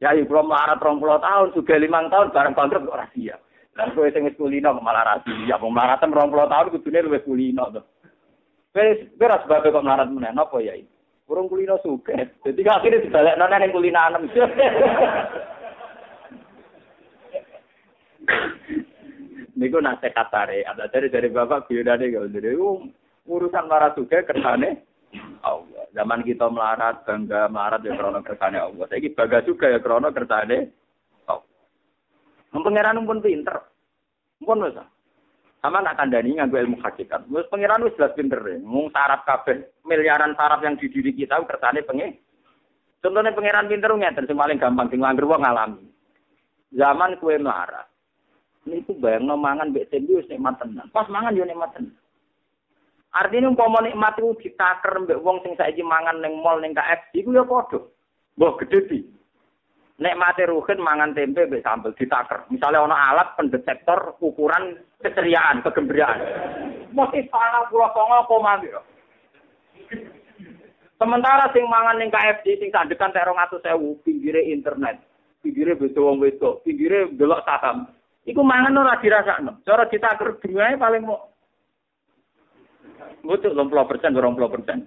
[0.00, 3.36] Ya ibu kalau melarat puluh tahun juga lima tahun bareng bangkrut kok rahasia.
[3.76, 5.60] Kowe sing wis kulino malah rahasia.
[5.60, 7.82] Wong melarat puluh tahun kudune luwih kulino to.
[8.76, 10.84] Wis beras sebab kok melarat meneh napa ya iki?
[11.32, 12.12] Urung kulino suke.
[12.44, 14.28] Jadi akhirnya dibalik nona yang kulino anem.
[19.56, 22.52] Niku nasihat tare, ada dari dari bapak biodane kalau dari
[23.24, 24.84] urusan melarat juga kersane
[25.40, 25.88] Allah.
[25.96, 28.84] Zaman kita melarat, bangga melarat ya krono kersane Allah.
[28.92, 30.68] Saya bangga juga ya krono kersane
[31.24, 31.48] Allah.
[32.52, 33.56] Pangeran pun pinter.
[34.44, 34.84] Pun bisa.
[35.66, 37.26] Sama nak kandani nganggo ilmu hakikat.
[37.26, 38.62] Wis pangeran wis jelas pinter ya.
[38.62, 42.14] Mung sarap kabeh miliaran sarap yang di diri kita kersane pengen.
[43.02, 45.90] Contohnya pangeran pinter ngeten sing paling gampang sing langgar wong ngalami.
[46.70, 47.90] Zaman kue melarat.
[48.62, 50.86] Ini tuh bayang mangan mbek tempe wis nikmat tenan.
[50.94, 51.98] Pas mangan yo nikmat tenan.
[53.10, 57.34] Artinya umpama nikmat itu ditaker mbek wong sing saiki mangan ning mall ning KFC iku
[57.34, 57.82] ya padha.
[58.38, 59.02] Mbah gedhe
[59.96, 60.02] di.
[60.04, 62.44] Nikmate ruhin mangan tempe mbek sambel ditaker.
[62.52, 66.20] Misalnya ana alat pendetektor ukuran keceriaan, kegembiraan.
[66.92, 68.60] Mesti salah pulau songo koma
[70.96, 73.68] Sementara sing mangan ning KFC sing sandekan tek 200.000
[74.00, 74.96] pinggire internet,
[75.44, 77.84] pinggire beto wong wedok, pinggire delok saham.
[78.24, 79.60] Iku mangan ora dirasakno.
[79.60, 81.36] Cara ditaker dungae paling mau
[83.26, 84.78] Betul, 20 persen, 20 persen.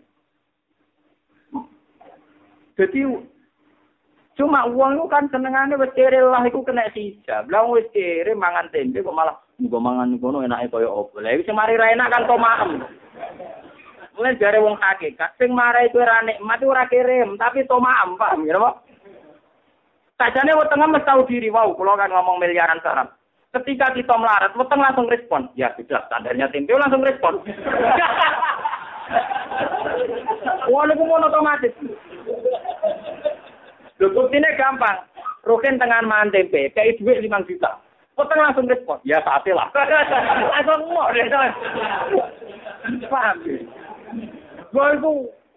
[2.80, 3.00] Jadi
[4.40, 7.44] cuma uang itu kan senengannya wis kere lah iku kena sisa.
[7.52, 11.20] Lah wis kere mangan tempe kok malah nggo mangan ngono enake kaya opo.
[11.20, 12.72] Lah iki mari ra enak kan tomaem.
[14.16, 18.76] Mulai jare wong hakikat sing marai kuwi ra nikmat ora kirim, tapi tomaem, ya, Pak?
[20.20, 23.16] Sajane wetenge mesti tau diri wau, kula kan ngomong miliaran sarap.
[23.56, 25.48] Ketika kita melarat, weteng langsung respon.
[25.56, 27.40] Ya sudah, standarnya tempe langsung respon.
[30.76, 31.72] Walaupun otomatis.
[34.00, 35.04] Lho ini gampang.
[35.44, 37.80] Rukin tengah mangan tempe, kayak duit 5 juta.
[38.20, 39.00] Weteng langsung respon.
[39.08, 39.72] Ya sate lah.
[40.52, 41.24] langsung mau deh.
[43.08, 43.36] Paham?
[44.70, 45.12] Gue itu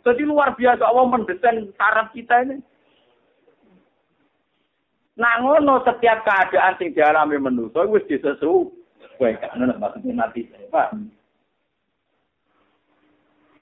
[0.07, 2.63] jadi luar biasa Allah mendesain saraf kita ini.
[5.19, 9.59] Nah ngono setiap keadaan sing dialami manusa wis disesuaikan.
[9.59, 10.47] Ngono maksudnya nanti.
[10.71, 10.95] Pak.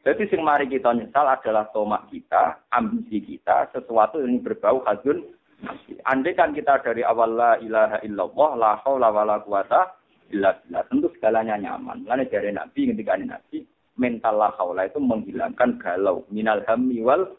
[0.00, 5.28] Jadi sing mari kita nyesal adalah tomak kita, ambisi kita, sesuatu yang berbau hadun.
[6.08, 9.92] Andai kan kita dari awal la ilaha illallah, la haula wa la quwata
[10.32, 10.88] illa billah.
[10.88, 12.08] Tentu segalanya nyaman.
[12.08, 13.68] Lalu dari Nabi, ketika Nabi,
[14.00, 16.24] mental la haula itu menghilangkan galau.
[16.32, 17.36] Minal hammi wal